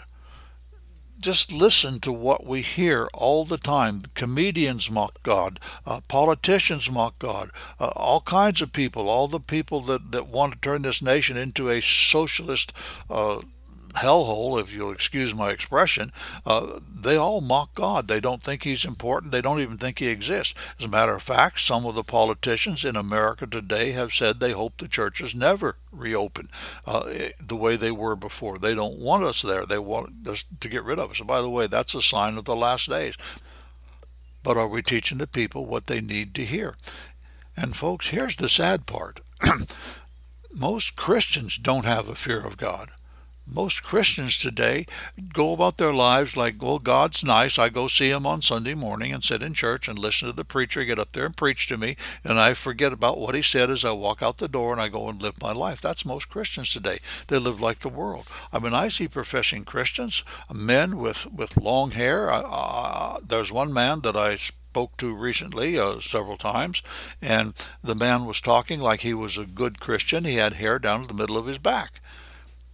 Just 1.19 1.51
listen 1.51 1.99
to 2.01 2.13
what 2.13 2.45
we 2.45 2.61
hear 2.61 3.09
all 3.13 3.43
the 3.43 3.57
time. 3.57 4.03
Comedians 4.13 4.91
mock 4.91 5.23
God. 5.23 5.59
Uh, 5.83 5.99
politicians 6.07 6.91
mock 6.91 7.17
God. 7.17 7.49
Uh, 7.79 7.89
all 7.95 8.21
kinds 8.21 8.61
of 8.61 8.71
people, 8.71 9.09
all 9.09 9.27
the 9.27 9.39
people 9.39 9.81
that, 9.81 10.11
that 10.11 10.27
want 10.27 10.53
to 10.53 10.59
turn 10.59 10.83
this 10.83 11.01
nation 11.01 11.35
into 11.35 11.69
a 11.69 11.81
socialist 11.81 12.71
uh, 13.09 13.41
hellhole, 13.97 14.61
if 14.61 14.73
you'll 14.73 14.91
excuse 14.91 15.33
my 15.33 15.49
expression, 15.49 16.11
uh, 16.45 16.79
they 16.93 17.15
all 17.15 17.41
mock 17.41 17.73
God. 17.73 18.07
They 18.07 18.19
don't 18.19 18.43
think 18.43 18.63
He's 18.63 18.85
important. 18.85 19.31
They 19.31 19.41
don't 19.41 19.59
even 19.59 19.77
think 19.77 19.99
He 19.99 20.07
exists. 20.07 20.53
As 20.79 20.85
a 20.85 20.89
matter 20.89 21.13
of 21.13 21.23
fact, 21.23 21.59
some 21.59 21.85
of 21.85 21.95
the 21.95 22.03
politicians 22.03 22.85
in 22.85 22.95
America 22.95 23.47
today 23.47 23.91
have 23.91 24.13
said 24.13 24.39
they 24.39 24.51
hope 24.51 24.77
the 24.77 24.87
churches 24.87 25.35
never 25.35 25.77
reopen 25.91 26.47
uh, 26.85 27.01
eh, 27.11 27.31
the 27.39 27.55
way 27.55 27.75
they 27.75 27.91
were 27.91 28.15
before. 28.15 28.57
They 28.57 28.75
don't 28.75 28.99
want 28.99 29.23
us 29.23 29.41
there. 29.41 29.65
They 29.65 29.79
want 29.79 30.27
us 30.27 30.45
to 30.59 30.69
get 30.69 30.83
rid 30.83 30.99
of 30.99 31.11
us. 31.11 31.21
By 31.21 31.41
the 31.41 31.49
way, 31.49 31.67
that's 31.67 31.95
a 31.95 32.01
sign 32.01 32.37
of 32.37 32.45
the 32.45 32.55
last 32.55 32.89
days. 32.89 33.15
But 34.43 34.57
are 34.57 34.67
we 34.67 34.81
teaching 34.81 35.17
the 35.17 35.27
people 35.27 35.65
what 35.65 35.87
they 35.87 35.99
need 35.99 36.33
to 36.35 36.45
hear? 36.45 36.75
And 37.55 37.75
folks, 37.75 38.09
here's 38.09 38.35
the 38.35 38.47
sad 38.47 38.85
part. 38.85 39.19
Most 40.53 40.95
Christians 40.95 41.57
don't 41.57 41.85
have 41.85 42.07
a 42.07 42.15
fear 42.15 42.39
of 42.39 42.57
God 42.57 42.89
most 43.53 43.83
Christians 43.83 44.37
today 44.37 44.85
go 45.33 45.53
about 45.53 45.77
their 45.77 45.93
lives 45.93 46.35
like, 46.35 46.61
well, 46.61 46.79
God's 46.79 47.23
nice. 47.23 47.57
I 47.57 47.69
go 47.69 47.87
see 47.87 48.09
him 48.09 48.25
on 48.25 48.41
Sunday 48.41 48.73
morning 48.73 49.13
and 49.13 49.23
sit 49.23 49.41
in 49.41 49.53
church 49.53 49.87
and 49.87 49.97
listen 49.97 50.27
to 50.27 50.35
the 50.35 50.45
preacher 50.45 50.83
get 50.85 50.99
up 50.99 51.11
there 51.11 51.25
and 51.25 51.35
preach 51.35 51.67
to 51.67 51.77
me, 51.77 51.95
and 52.23 52.39
I 52.39 52.53
forget 52.53 52.93
about 52.93 53.19
what 53.19 53.35
he 53.35 53.41
said 53.41 53.69
as 53.69 53.85
I 53.85 53.91
walk 53.91 54.21
out 54.21 54.37
the 54.37 54.47
door 54.47 54.71
and 54.71 54.81
I 54.81 54.89
go 54.89 55.09
and 55.09 55.21
live 55.21 55.41
my 55.41 55.51
life. 55.51 55.81
That's 55.81 56.05
most 56.05 56.29
Christians 56.29 56.71
today. 56.71 56.99
They 57.27 57.39
live 57.39 57.61
like 57.61 57.79
the 57.79 57.89
world. 57.89 58.27
I 58.51 58.59
mean, 58.59 58.73
I 58.73 58.89
see 58.89 59.07
professing 59.07 59.63
Christians, 59.63 60.23
men 60.53 60.97
with, 60.97 61.31
with 61.31 61.57
long 61.57 61.91
hair. 61.91 62.29
Uh, 62.31 63.19
there's 63.25 63.51
one 63.51 63.73
man 63.73 64.01
that 64.01 64.15
I 64.15 64.35
spoke 64.77 64.97
to 64.97 65.15
recently 65.15 65.79
uh, 65.79 65.99
several 65.99 66.37
times, 66.37 66.83
and 67.21 67.53
the 67.81 67.95
man 67.95 68.25
was 68.25 68.41
talking 68.41 68.79
like 68.79 69.01
he 69.01 69.13
was 69.13 69.37
a 69.37 69.45
good 69.45 69.79
Christian. 69.79 70.23
He 70.23 70.35
had 70.35 70.53
hair 70.53 70.79
down 70.79 71.01
to 71.01 71.07
the 71.07 71.13
middle 71.13 71.37
of 71.37 71.47
his 71.47 71.57
back. 71.57 71.99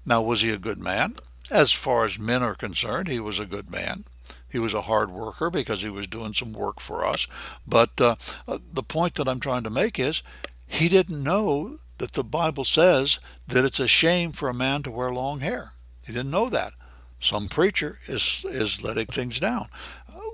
Now, 0.05 0.21
was 0.21 0.41
he 0.41 0.49
a 0.49 0.57
good 0.57 0.79
man? 0.79 1.15
As 1.51 1.71
far 1.71 2.05
as 2.05 2.19
men 2.19 2.43
are 2.43 2.55
concerned, 2.55 3.07
he 3.07 3.19
was 3.19 3.39
a 3.39 3.45
good 3.45 3.69
man. 3.71 4.05
He 4.49 4.59
was 4.59 4.73
a 4.73 4.83
hard 4.83 5.11
worker 5.11 5.49
because 5.49 5.81
he 5.81 5.89
was 5.89 6.07
doing 6.07 6.33
some 6.33 6.53
work 6.53 6.79
for 6.79 7.05
us. 7.05 7.27
But 7.67 7.99
uh, 7.99 8.15
uh, 8.47 8.59
the 8.71 8.83
point 8.83 9.15
that 9.15 9.27
I'm 9.27 9.39
trying 9.39 9.63
to 9.63 9.69
make 9.69 9.99
is 9.99 10.21
he 10.67 10.89
didn't 10.89 11.23
know 11.23 11.77
that 11.97 12.13
the 12.13 12.23
Bible 12.23 12.63
says 12.63 13.19
that 13.47 13.65
it's 13.65 13.79
a 13.79 13.87
shame 13.87 14.31
for 14.31 14.49
a 14.49 14.53
man 14.53 14.83
to 14.83 14.91
wear 14.91 15.11
long 15.11 15.39
hair. 15.39 15.73
He 16.05 16.13
didn't 16.13 16.31
know 16.31 16.49
that. 16.49 16.73
Some 17.19 17.47
preacher 17.47 17.99
is, 18.07 18.45
is 18.49 18.83
letting 18.83 19.05
things 19.05 19.39
down. 19.39 19.67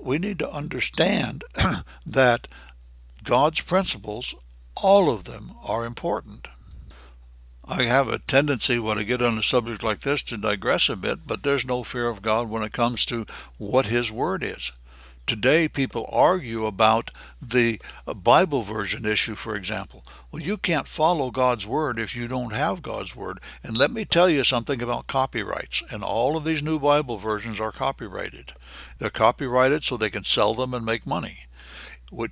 We 0.02 0.18
need 0.18 0.38
to 0.40 0.50
understand 0.50 1.44
that 2.06 2.48
God's 3.22 3.60
principles, 3.60 4.34
all 4.82 5.10
of 5.10 5.24
them, 5.24 5.52
are 5.66 5.84
important. 5.84 6.48
I 7.72 7.84
have 7.84 8.08
a 8.08 8.18
tendency 8.18 8.80
when 8.80 8.98
I 8.98 9.04
get 9.04 9.22
on 9.22 9.38
a 9.38 9.44
subject 9.44 9.84
like 9.84 10.00
this 10.00 10.24
to 10.24 10.36
digress 10.36 10.88
a 10.88 10.96
bit, 10.96 11.20
but 11.24 11.44
there's 11.44 11.64
no 11.64 11.84
fear 11.84 12.08
of 12.08 12.20
God 12.20 12.50
when 12.50 12.64
it 12.64 12.72
comes 12.72 13.04
to 13.06 13.26
what 13.58 13.86
His 13.86 14.10
Word 14.10 14.42
is. 14.42 14.72
Today, 15.24 15.68
people 15.68 16.10
argue 16.10 16.66
about 16.66 17.12
the 17.40 17.80
Bible 18.12 18.62
version 18.64 19.06
issue, 19.06 19.36
for 19.36 19.54
example. 19.54 20.04
Well, 20.32 20.42
you 20.42 20.56
can't 20.56 20.88
follow 20.88 21.30
God's 21.30 21.64
Word 21.64 22.00
if 22.00 22.16
you 22.16 22.26
don't 22.26 22.52
have 22.52 22.82
God's 22.82 23.14
Word. 23.14 23.38
And 23.62 23.76
let 23.76 23.92
me 23.92 24.04
tell 24.04 24.28
you 24.28 24.42
something 24.42 24.82
about 24.82 25.06
copyrights. 25.06 25.84
And 25.92 26.02
all 26.02 26.36
of 26.36 26.42
these 26.42 26.64
new 26.64 26.80
Bible 26.80 27.18
versions 27.18 27.60
are 27.60 27.70
copyrighted. 27.70 28.52
They're 28.98 29.10
copyrighted 29.10 29.84
so 29.84 29.96
they 29.96 30.10
can 30.10 30.24
sell 30.24 30.54
them 30.54 30.74
and 30.74 30.84
make 30.84 31.06
money. 31.06 31.46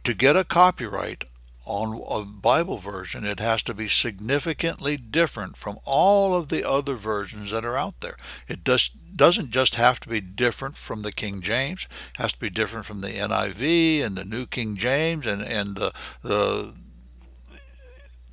To 0.03 0.14
get 0.14 0.35
a 0.35 0.42
copyright 0.42 1.22
on 1.69 2.03
a 2.11 2.25
Bible 2.25 2.79
version, 2.79 3.27
it 3.27 3.41
has 3.41 3.63
to 3.65 3.75
be 3.75 3.89
significantly 3.89 4.97
different 4.97 5.57
from 5.57 5.77
all 5.85 6.35
of 6.35 6.49
the 6.49 6.67
other 6.69 6.95
versions 6.95 7.51
that 7.51 7.65
are 7.65 7.77
out 7.77 8.01
there. 8.01 8.17
It 8.49 8.65
does, 8.65 8.89
doesn't 8.89 9.51
just 9.51 9.75
have 9.75 10.01
to 10.01 10.09
be 10.09 10.23
different 10.23 10.79
from 10.79 11.03
the 11.03 11.13
King 11.13 11.43
James, 11.43 11.87
it 12.15 12.17
has 12.23 12.33
to 12.33 12.39
be 12.39 12.49
different 12.49 12.87
from 12.87 13.03
the 13.03 13.11
NIV 13.11 14.03
and 14.03 14.17
the 14.17 14.25
New 14.25 14.47
King 14.47 14.77
James 14.77 15.27
and, 15.27 15.43
and 15.43 15.77
the, 15.77 15.93
the 16.23 16.75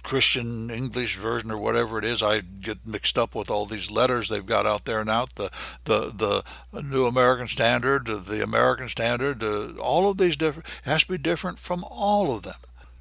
Christian 0.02 0.70
English 0.70 1.18
version 1.18 1.52
or 1.52 1.58
whatever 1.58 2.00
it 2.00 2.06
is. 2.06 2.24
I 2.24 2.40
get 2.40 2.88
mixed 2.88 3.18
up 3.18 3.36
with 3.36 3.50
all 3.50 3.66
these 3.66 3.92
letters 3.92 4.30
they've 4.30 4.46
got 4.46 4.66
out 4.66 4.86
there 4.86 5.04
now. 5.04 5.26
The 5.36 5.52
the 5.84 6.44
the 6.72 6.82
New 6.84 7.06
American 7.06 7.48
Standard, 7.48 8.06
the 8.06 8.44
American 8.44 8.88
Standard, 8.88 9.44
all 9.44 10.10
of 10.10 10.18
these 10.18 10.38
different 10.38 10.68
It 10.86 10.90
has 10.90 11.04
to 11.04 11.10
be 11.10 11.18
different 11.18 11.60
from 11.60 11.84
all 11.90 12.34
of 12.36 12.44
them. 12.44 12.54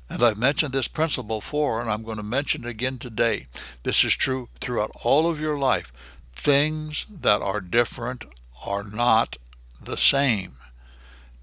And 0.08 0.22
I've 0.22 0.38
mentioned 0.38 0.72
this 0.72 0.88
principle 0.88 1.38
before, 1.38 1.80
and 1.80 1.90
I'm 1.90 2.02
going 2.02 2.18
to 2.18 2.22
mention 2.22 2.64
it 2.64 2.68
again 2.68 2.98
today. 2.98 3.46
This 3.82 4.04
is 4.04 4.14
true 4.14 4.48
throughout 4.60 4.90
all 5.04 5.28
of 5.28 5.40
your 5.40 5.58
life. 5.58 5.92
Things 6.34 7.06
that 7.08 7.42
are 7.42 7.60
different 7.60 8.24
are 8.66 8.84
not 8.84 9.36
the 9.82 9.96
same 9.96 10.52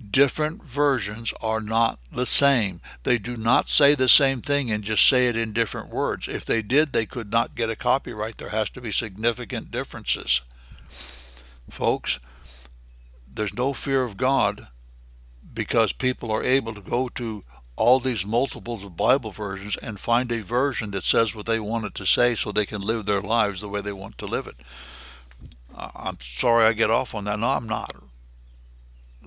different 0.10 0.63
versions 0.63 1.34
are 1.41 1.62
not 1.62 2.00
the 2.12 2.26
same. 2.26 2.82
They 3.04 3.17
do 3.17 3.38
not 3.38 3.67
say 3.67 3.95
the 3.95 4.10
same 4.10 4.41
thing 4.41 4.71
and 4.71 4.84
just 4.84 5.08
say 5.08 5.28
it 5.28 5.38
in 5.38 5.54
different 5.54 5.89
words. 5.89 6.28
If 6.28 6.45
they 6.45 6.62
did, 6.62 6.93
they 6.93 7.06
could 7.06 7.32
not 7.32 7.56
get 7.56 7.69
a 7.69 7.76
copyright. 7.76 8.38
There 8.38 8.50
has 8.50 8.69
to 8.71 8.82
be 8.82 8.91
significant 8.91 9.71
differences. 9.71 10.41
Folks, 11.69 12.19
there's 13.32 13.54
no 13.54 13.74
fear 13.74 14.04
of 14.04 14.17
God 14.17 14.67
because 15.54 15.93
people 15.93 16.32
are 16.32 16.43
able 16.43 16.74
to 16.74 16.82
go 16.82 17.08
to 17.10 17.43
all 17.82 18.00
these 18.00 18.26
multiples 18.26 18.84
of 18.84 18.96
Bible 18.96 19.32
versions 19.32 19.76
and 19.78 20.00
find 20.00 20.32
a 20.32 20.41
version 20.41 20.91
that 20.91 21.04
says 21.04 21.36
what 21.36 21.46
they 21.46 21.60
want 21.60 21.86
it 21.86 21.96
to 21.96 22.06
say 22.06 22.36
so 22.36 22.52
they 22.52 22.65
can 22.65 22.82
live 22.82 23.06
their 23.06 23.22
lives 23.22 23.62
the 23.62 23.70
way 23.70 23.82
they 23.82 23.91
want 23.91 24.17
to 24.20 24.26
live 24.26 24.48
it. 24.48 24.56
I'm 25.76 26.20
sorry 26.20 26.65
I 26.65 26.74
get 26.74 26.91
off 26.91 27.15
on 27.15 27.24
that. 27.26 27.39
No, 27.39 27.48
I'm 27.48 27.67
not 27.67 27.96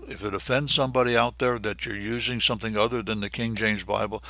if 0.08 0.24
it 0.24 0.34
offends 0.34 0.74
somebody 0.74 1.16
out 1.16 1.38
there 1.38 1.58
that 1.58 1.86
you're 1.86 1.96
using 1.96 2.40
something 2.40 2.76
other 2.76 3.02
than 3.02 3.20
the 3.20 3.30
King 3.30 3.54
James 3.54 3.84
Bible, 3.84 4.22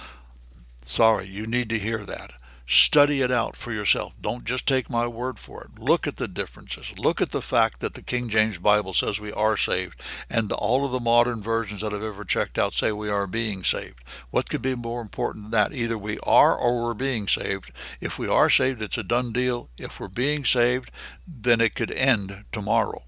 sorry, 0.85 1.27
you 1.27 1.47
need 1.47 1.69
to 1.71 1.79
hear 1.79 2.05
that. 2.05 2.33
Study 2.67 3.21
it 3.21 3.31
out 3.31 3.57
for 3.57 3.73
yourself. 3.73 4.15
Don't 4.21 4.45
just 4.45 4.67
take 4.67 4.89
my 4.89 5.07
word 5.07 5.39
for 5.39 5.65
it. 5.65 5.79
Look 5.79 6.07
at 6.07 6.17
the 6.17 6.27
differences. 6.27 6.99
Look 6.99 7.21
at 7.21 7.31
the 7.31 7.43
fact 7.43 7.81
that 7.81 7.93
the 7.93 8.03
King 8.03 8.29
James 8.29 8.57
Bible 8.57 8.95
says 8.95 9.21
we 9.21 9.33
are 9.33 9.57
saved, 9.57 10.01
and 10.31 10.51
all 10.51 10.87
of 10.87 10.93
the 10.93 11.01
modern 11.01 11.43
versions 11.43 11.83
that 11.83 11.93
I've 11.93 12.03
ever 12.03 12.25
checked 12.25 12.59
out 12.59 12.73
say 12.73 12.91
we 12.91 13.11
are 13.11 13.27
being 13.27 13.65
saved. 13.65 14.03
What 14.31 14.49
could 14.49 14.63
be 14.63 14.75
more 14.75 15.03
important 15.03 15.45
than 15.45 15.51
that? 15.51 15.75
Either 15.75 15.99
we 15.99 16.19
are 16.23 16.57
or 16.57 16.83
we're 16.83 16.95
being 16.95 17.29
saved. 17.29 17.71
If 18.01 18.19
we 18.19 18.29
are 18.29 18.49
saved, 18.49 18.81
it's 18.81 18.99
a 18.99 19.05
done 19.05 19.31
deal. 19.33 19.69
If 19.77 20.01
we're 20.01 20.09
being 20.09 20.45
saved, 20.45 20.91
then 21.27 21.61
it 21.61 21.75
could 21.75 21.91
end 21.91 22.45
tomorrow 22.51 23.03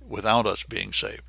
without 0.00 0.46
us 0.46 0.62
being 0.62 0.92
saved 0.92 1.22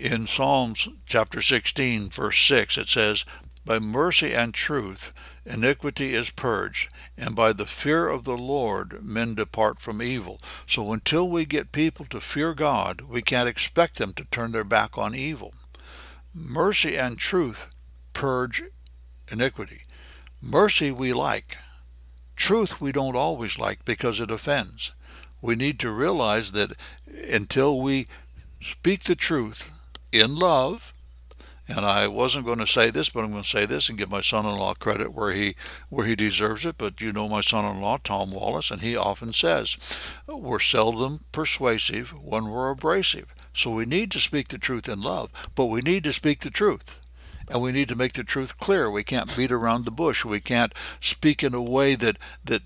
in 0.00 0.26
Psalms 0.26 0.88
chapter 1.04 1.42
16, 1.42 2.08
verse 2.08 2.40
6, 2.46 2.78
it 2.78 2.88
says, 2.88 3.26
By 3.64 3.78
mercy 3.78 4.32
and 4.32 4.54
truth 4.54 5.12
iniquity 5.44 6.14
is 6.14 6.30
purged, 6.30 6.88
and 7.16 7.36
by 7.36 7.52
the 7.52 7.66
fear 7.66 8.08
of 8.08 8.24
the 8.24 8.36
Lord 8.36 9.04
men 9.04 9.34
depart 9.34 9.80
from 9.80 10.00
evil. 10.00 10.40
So 10.66 10.92
until 10.92 11.28
we 11.28 11.44
get 11.44 11.72
people 11.72 12.06
to 12.06 12.20
fear 12.20 12.54
God, 12.54 13.02
we 13.02 13.22
can't 13.22 13.48
expect 13.48 13.98
them 13.98 14.12
to 14.14 14.24
turn 14.24 14.52
their 14.52 14.64
back 14.64 14.96
on 14.96 15.14
evil. 15.14 15.54
Mercy 16.34 16.96
and 16.96 17.18
truth 17.18 17.66
purge 18.12 18.62
iniquity. 19.30 19.82
Mercy 20.40 20.90
we 20.90 21.12
like. 21.12 21.58
Truth 22.36 22.80
we 22.80 22.92
don't 22.92 23.16
always 23.16 23.58
like 23.58 23.84
because 23.84 24.20
it 24.20 24.30
offends. 24.30 24.92
We 25.42 25.54
need 25.54 25.78
to 25.80 25.90
realize 25.90 26.52
that 26.52 26.72
until 27.30 27.80
we 27.80 28.06
speak 28.60 29.04
the 29.04 29.14
truth, 29.14 29.70
in 30.12 30.36
love, 30.36 30.94
and 31.70 31.86
I 31.86 32.08
wasn't 32.08 32.46
going 32.46 32.58
to 32.58 32.66
say 32.66 32.90
this, 32.90 33.10
but 33.10 33.24
I'm 33.24 33.30
going 33.30 33.42
to 33.42 33.48
say 33.48 33.66
this 33.66 33.88
and 33.88 33.98
give 33.98 34.10
my 34.10 34.20
son-in-law 34.20 34.74
credit 34.74 35.12
where 35.12 35.32
he 35.32 35.54
where 35.88 36.06
he 36.06 36.16
deserves 36.16 36.64
it. 36.64 36.76
But 36.78 37.00
you 37.00 37.12
know 37.12 37.28
my 37.28 37.40
son-in-law, 37.40 37.98
Tom 38.04 38.32
Wallace, 38.32 38.70
and 38.70 38.80
he 38.80 38.96
often 38.96 39.32
says, 39.32 39.76
"We're 40.26 40.60
seldom 40.60 41.24
persuasive 41.32 42.10
when 42.10 42.48
we're 42.48 42.70
abrasive." 42.70 43.34
So 43.52 43.70
we 43.70 43.84
need 43.84 44.10
to 44.12 44.20
speak 44.20 44.48
the 44.48 44.58
truth 44.58 44.88
in 44.88 45.00
love, 45.00 45.30
but 45.54 45.66
we 45.66 45.80
need 45.80 46.04
to 46.04 46.12
speak 46.12 46.40
the 46.40 46.50
truth. 46.50 47.00
And 47.48 47.60
we 47.60 47.72
need 47.72 47.88
to 47.88 47.96
make 47.96 48.12
the 48.12 48.22
truth 48.22 48.58
clear. 48.58 48.88
We 48.88 49.02
can't 49.02 49.36
beat 49.36 49.50
around 49.50 49.84
the 49.84 49.90
bush. 49.90 50.24
We 50.24 50.40
can't 50.40 50.72
speak 51.00 51.42
in 51.42 51.52
a 51.52 51.62
way 51.62 51.96
that 51.96 52.16
that 52.44 52.62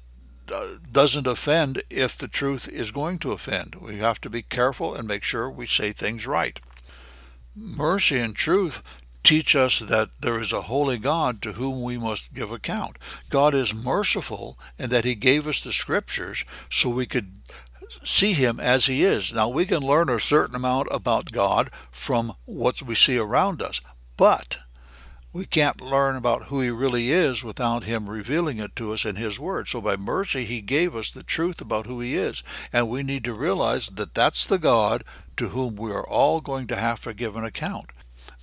uh, 0.52 0.74
doesn't 0.92 1.26
offend 1.26 1.82
if 1.88 2.18
the 2.18 2.28
truth 2.28 2.68
is 2.68 2.90
going 2.90 3.18
to 3.18 3.32
offend. 3.32 3.76
We 3.76 3.96
have 3.98 4.20
to 4.20 4.30
be 4.30 4.42
careful 4.42 4.94
and 4.94 5.08
make 5.08 5.22
sure 5.22 5.48
we 5.48 5.66
say 5.66 5.92
things 5.92 6.26
right. 6.26 6.60
Mercy 7.56 8.18
and 8.18 8.34
truth 8.34 8.82
teach 9.22 9.54
us 9.54 9.78
that 9.78 10.10
there 10.20 10.38
is 10.38 10.52
a 10.52 10.62
holy 10.62 10.98
God 10.98 11.40
to 11.42 11.52
whom 11.52 11.82
we 11.82 11.96
must 11.96 12.34
give 12.34 12.50
account. 12.50 12.98
God 13.30 13.54
is 13.54 13.74
merciful 13.74 14.58
in 14.78 14.90
that 14.90 15.04
he 15.04 15.14
gave 15.14 15.46
us 15.46 15.62
the 15.62 15.72
scriptures 15.72 16.44
so 16.68 16.90
we 16.90 17.06
could 17.06 17.32
see 18.02 18.32
him 18.32 18.58
as 18.58 18.86
he 18.86 19.02
is. 19.02 19.32
Now 19.32 19.48
we 19.48 19.66
can 19.66 19.82
learn 19.82 20.10
a 20.10 20.20
certain 20.20 20.56
amount 20.56 20.88
about 20.90 21.32
God 21.32 21.70
from 21.90 22.32
what 22.44 22.82
we 22.82 22.94
see 22.94 23.16
around 23.16 23.62
us, 23.62 23.80
but 24.16 24.58
we 25.32 25.44
can't 25.44 25.80
learn 25.80 26.14
about 26.14 26.44
who 26.44 26.60
he 26.60 26.70
really 26.70 27.10
is 27.10 27.42
without 27.42 27.82
him 27.82 28.08
revealing 28.08 28.58
it 28.58 28.76
to 28.76 28.92
us 28.92 29.04
in 29.04 29.16
his 29.16 29.40
word. 29.40 29.68
So 29.68 29.80
by 29.80 29.96
mercy 29.96 30.44
he 30.44 30.60
gave 30.60 30.94
us 30.94 31.10
the 31.10 31.24
truth 31.24 31.60
about 31.60 31.86
who 31.86 32.00
he 32.00 32.14
is, 32.14 32.42
and 32.72 32.88
we 32.88 33.02
need 33.02 33.24
to 33.24 33.34
realize 33.34 33.88
that 33.90 34.14
that's 34.14 34.46
the 34.46 34.58
God 34.58 35.02
to 35.36 35.48
whom 35.48 35.76
we 35.76 35.90
are 35.90 36.06
all 36.06 36.40
going 36.40 36.66
to 36.68 36.76
have 36.76 37.02
to 37.02 37.14
give 37.14 37.36
an 37.36 37.44
account. 37.44 37.90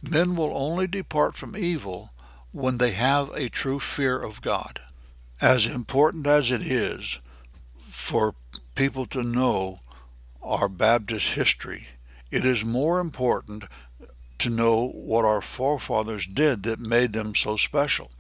Men 0.02 0.36
will 0.36 0.56
only 0.56 0.88
depart 0.88 1.36
from 1.36 1.56
evil 1.56 2.12
when 2.52 2.78
they 2.78 2.92
have 2.92 3.30
a 3.30 3.50
true 3.50 3.80
fear 3.80 4.20
of 4.20 4.42
God. 4.42 4.80
As 5.40 5.66
important 5.66 6.28
as 6.28 6.52
it 6.52 6.62
is 6.62 7.20
for 7.80 8.36
people 8.76 9.06
to 9.08 9.24
know 9.24 9.80
our 10.42 10.68
Baptist 10.68 11.34
history, 11.34 11.88
it 12.30 12.46
is 12.46 12.64
more 12.66 13.00
important 13.00 13.66
to 14.40 14.50
know 14.50 14.88
what 14.88 15.26
our 15.26 15.42
forefathers 15.42 16.26
did 16.26 16.64
that 16.64 16.80
made 16.80 17.14
them 17.14 17.36
so 17.36 17.56
special. 17.56 18.12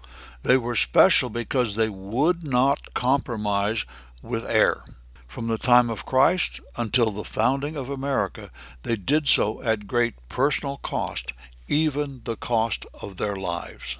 They 0.43 0.57
were 0.57 0.75
special 0.75 1.29
because 1.29 1.75
they 1.75 1.89
would 1.89 2.43
not 2.43 2.93
compromise 2.93 3.85
with 4.21 4.45
error. 4.45 4.83
From 5.31 5.47
the 5.47 5.57
time 5.57 5.89
of 5.89 6.05
Christ 6.05 6.59
until 6.75 7.09
the 7.09 7.23
founding 7.23 7.77
of 7.77 7.89
America, 7.89 8.51
they 8.83 8.97
did 8.97 9.29
so 9.29 9.63
at 9.63 9.87
great 9.87 10.15
personal 10.27 10.75
cost, 10.75 11.31
even 11.69 12.19
the 12.25 12.35
cost 12.35 12.85
of 13.01 13.15
their 13.15 13.37
lives. 13.37 13.95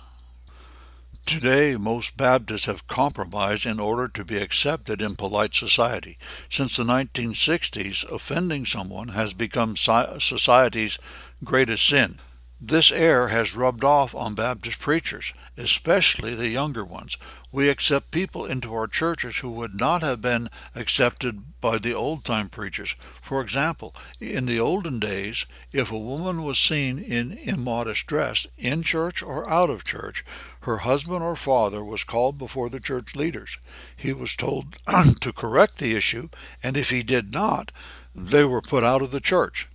Today, 1.26 1.78
most 1.78 2.18
Baptists 2.18 2.66
have 2.66 2.86
compromised 2.88 3.66
in 3.66 3.80
order 3.80 4.10
to 4.10 4.26
be 4.26 4.40
accepted 4.40 5.02
in 5.02 5.16
polite 5.16 5.56
society. 5.56 6.18
Since 6.50 6.76
the 6.76 6.84
1960s, 6.84 8.04
offending 8.12 8.66
someone 8.66 9.08
has 9.10 9.32
become 9.32 9.78
society's 9.78 11.00
greatest 11.46 11.88
sin. 11.88 12.20
This 12.64 12.92
error 12.92 13.30
has 13.30 13.56
rubbed 13.56 13.84
off 13.84 14.14
on 14.14 14.36
Baptist 14.36 14.78
preachers, 14.78 15.34
especially 15.58 16.36
the 16.36 16.50
younger 16.50 16.86
ones. 16.86 17.18
We 17.52 17.70
accept 17.70 18.12
people 18.12 18.46
into 18.46 18.72
our 18.76 18.86
churches 18.86 19.38
who 19.38 19.50
would 19.50 19.74
not 19.74 20.04
have 20.04 20.22
been 20.22 20.48
accepted 20.76 21.60
by 21.60 21.80
the 21.80 21.96
old 21.96 22.24
time 22.24 22.50
preachers. 22.50 22.94
For 23.20 23.42
example, 23.42 23.96
in 24.20 24.46
the 24.46 24.60
olden 24.60 25.00
days, 25.00 25.48
if 25.72 25.92
a 25.92 25.98
woman 25.98 26.44
was 26.44 26.60
seen 26.60 27.00
in 27.00 27.32
immodest 27.32 28.06
dress, 28.06 28.46
in 28.60 28.84
church 28.84 29.24
or 29.24 29.50
out 29.50 29.72
of 29.72 29.84
church, 29.84 30.24
her 30.60 30.78
husband 30.78 31.24
or 31.24 31.36
father 31.36 31.84
was 31.84 32.04
called 32.04 32.38
before 32.38 32.70
the 32.70 32.80
church 32.80 33.16
leaders. 33.16 33.58
He 33.98 34.14
was 34.14 34.36
told 34.36 34.78
to 35.22 35.34
correct 35.34 35.80
the 35.80 35.96
issue, 35.96 36.30
and 36.62 36.78
if 36.78 36.92
he 36.92 37.02
did 37.02 37.34
not, 37.34 37.72
they 38.14 38.46
were 38.46 38.62
put 38.62 38.84
out 38.84 39.02
of 39.02 39.10
the 39.10 39.20
church. 39.20 39.68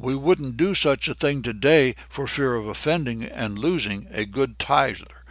We 0.00 0.14
wouldn't 0.14 0.56
do 0.56 0.76
such 0.76 1.08
a 1.08 1.14
thing 1.14 1.42
today 1.42 1.96
for 2.08 2.28
fear 2.28 2.54
of 2.54 2.68
offending 2.68 3.24
and 3.24 3.58
losing 3.58 4.06
a 4.12 4.24
good 4.24 4.56
tither. 4.56 5.24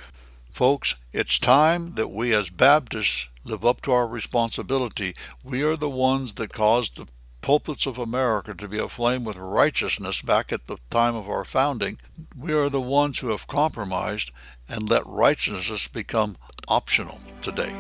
Folks, 0.52 0.96
it's 1.14 1.40
time 1.40 1.96
that 1.96 2.10
we 2.10 2.34
as 2.34 2.50
Baptists 2.50 3.30
live 3.46 3.64
up 3.64 3.80
to 3.84 3.94
our 3.94 4.06
responsibility. 4.06 5.16
We 5.42 5.64
are 5.64 5.78
the 5.78 5.90
ones 5.90 6.34
that 6.34 6.52
caused 6.52 6.98
the 6.98 7.08
pulpits 7.40 7.86
of 7.86 7.98
America 7.98 8.54
to 8.56 8.68
be 8.68 8.78
aflame 8.78 9.24
with 9.24 9.38
righteousness 9.38 10.22
back 10.22 10.52
at 10.52 10.68
the 10.68 10.80
time 10.90 11.16
of 11.16 11.30
our 11.30 11.46
founding. 11.46 11.98
We 12.38 12.52
are 12.52 12.70
the 12.70 12.82
ones 12.82 13.20
who 13.20 13.30
have 13.30 13.48
compromised 13.48 14.32
and 14.68 14.90
let 14.90 15.08
righteousness 15.08 15.88
become 15.88 16.36
optional 16.68 17.22
today. 17.42 17.72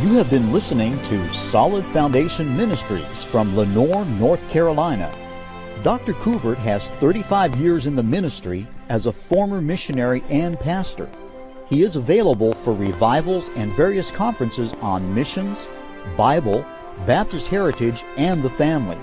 You 0.00 0.14
have 0.14 0.30
been 0.30 0.50
listening 0.50 1.00
to 1.02 1.28
Solid 1.28 1.84
Foundation 1.84 2.56
Ministries 2.56 3.22
from 3.22 3.54
Lenoir, 3.54 4.06
North 4.06 4.48
Carolina. 4.48 5.14
Dr. 5.82 6.12
Couvert 6.14 6.56
has 6.58 6.90
35 6.90 7.56
years 7.56 7.86
in 7.86 7.96
the 7.96 8.02
ministry 8.02 8.66
as 8.90 9.06
a 9.06 9.12
former 9.12 9.62
missionary 9.62 10.22
and 10.28 10.60
pastor. 10.60 11.08
He 11.68 11.82
is 11.82 11.96
available 11.96 12.52
for 12.52 12.74
revivals 12.74 13.48
and 13.56 13.72
various 13.72 14.10
conferences 14.10 14.74
on 14.82 15.14
missions, 15.14 15.70
Bible, 16.16 16.66
Baptist 17.06 17.48
heritage, 17.48 18.04
and 18.18 18.42
the 18.42 18.50
family. 18.50 18.98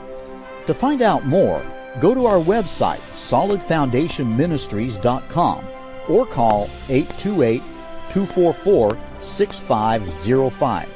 To 0.68 0.74
find 0.74 1.02
out 1.02 1.26
more, 1.26 1.66
go 2.00 2.14
to 2.14 2.28
our 2.28 2.40
website, 2.40 3.00
solidfoundationministries.com, 3.12 5.68
or 6.10 6.28
call 6.28 6.70
828 6.90 7.64
244-6505. 8.10 10.88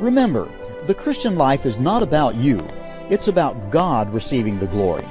Remember, 0.00 0.48
the 0.86 0.94
Christian 0.94 1.36
life 1.36 1.64
is 1.64 1.78
not 1.78 2.02
about 2.02 2.34
you. 2.34 2.58
It's 3.08 3.28
about 3.28 3.70
God 3.70 4.12
receiving 4.12 4.58
the 4.58 4.66
glory. 4.66 5.04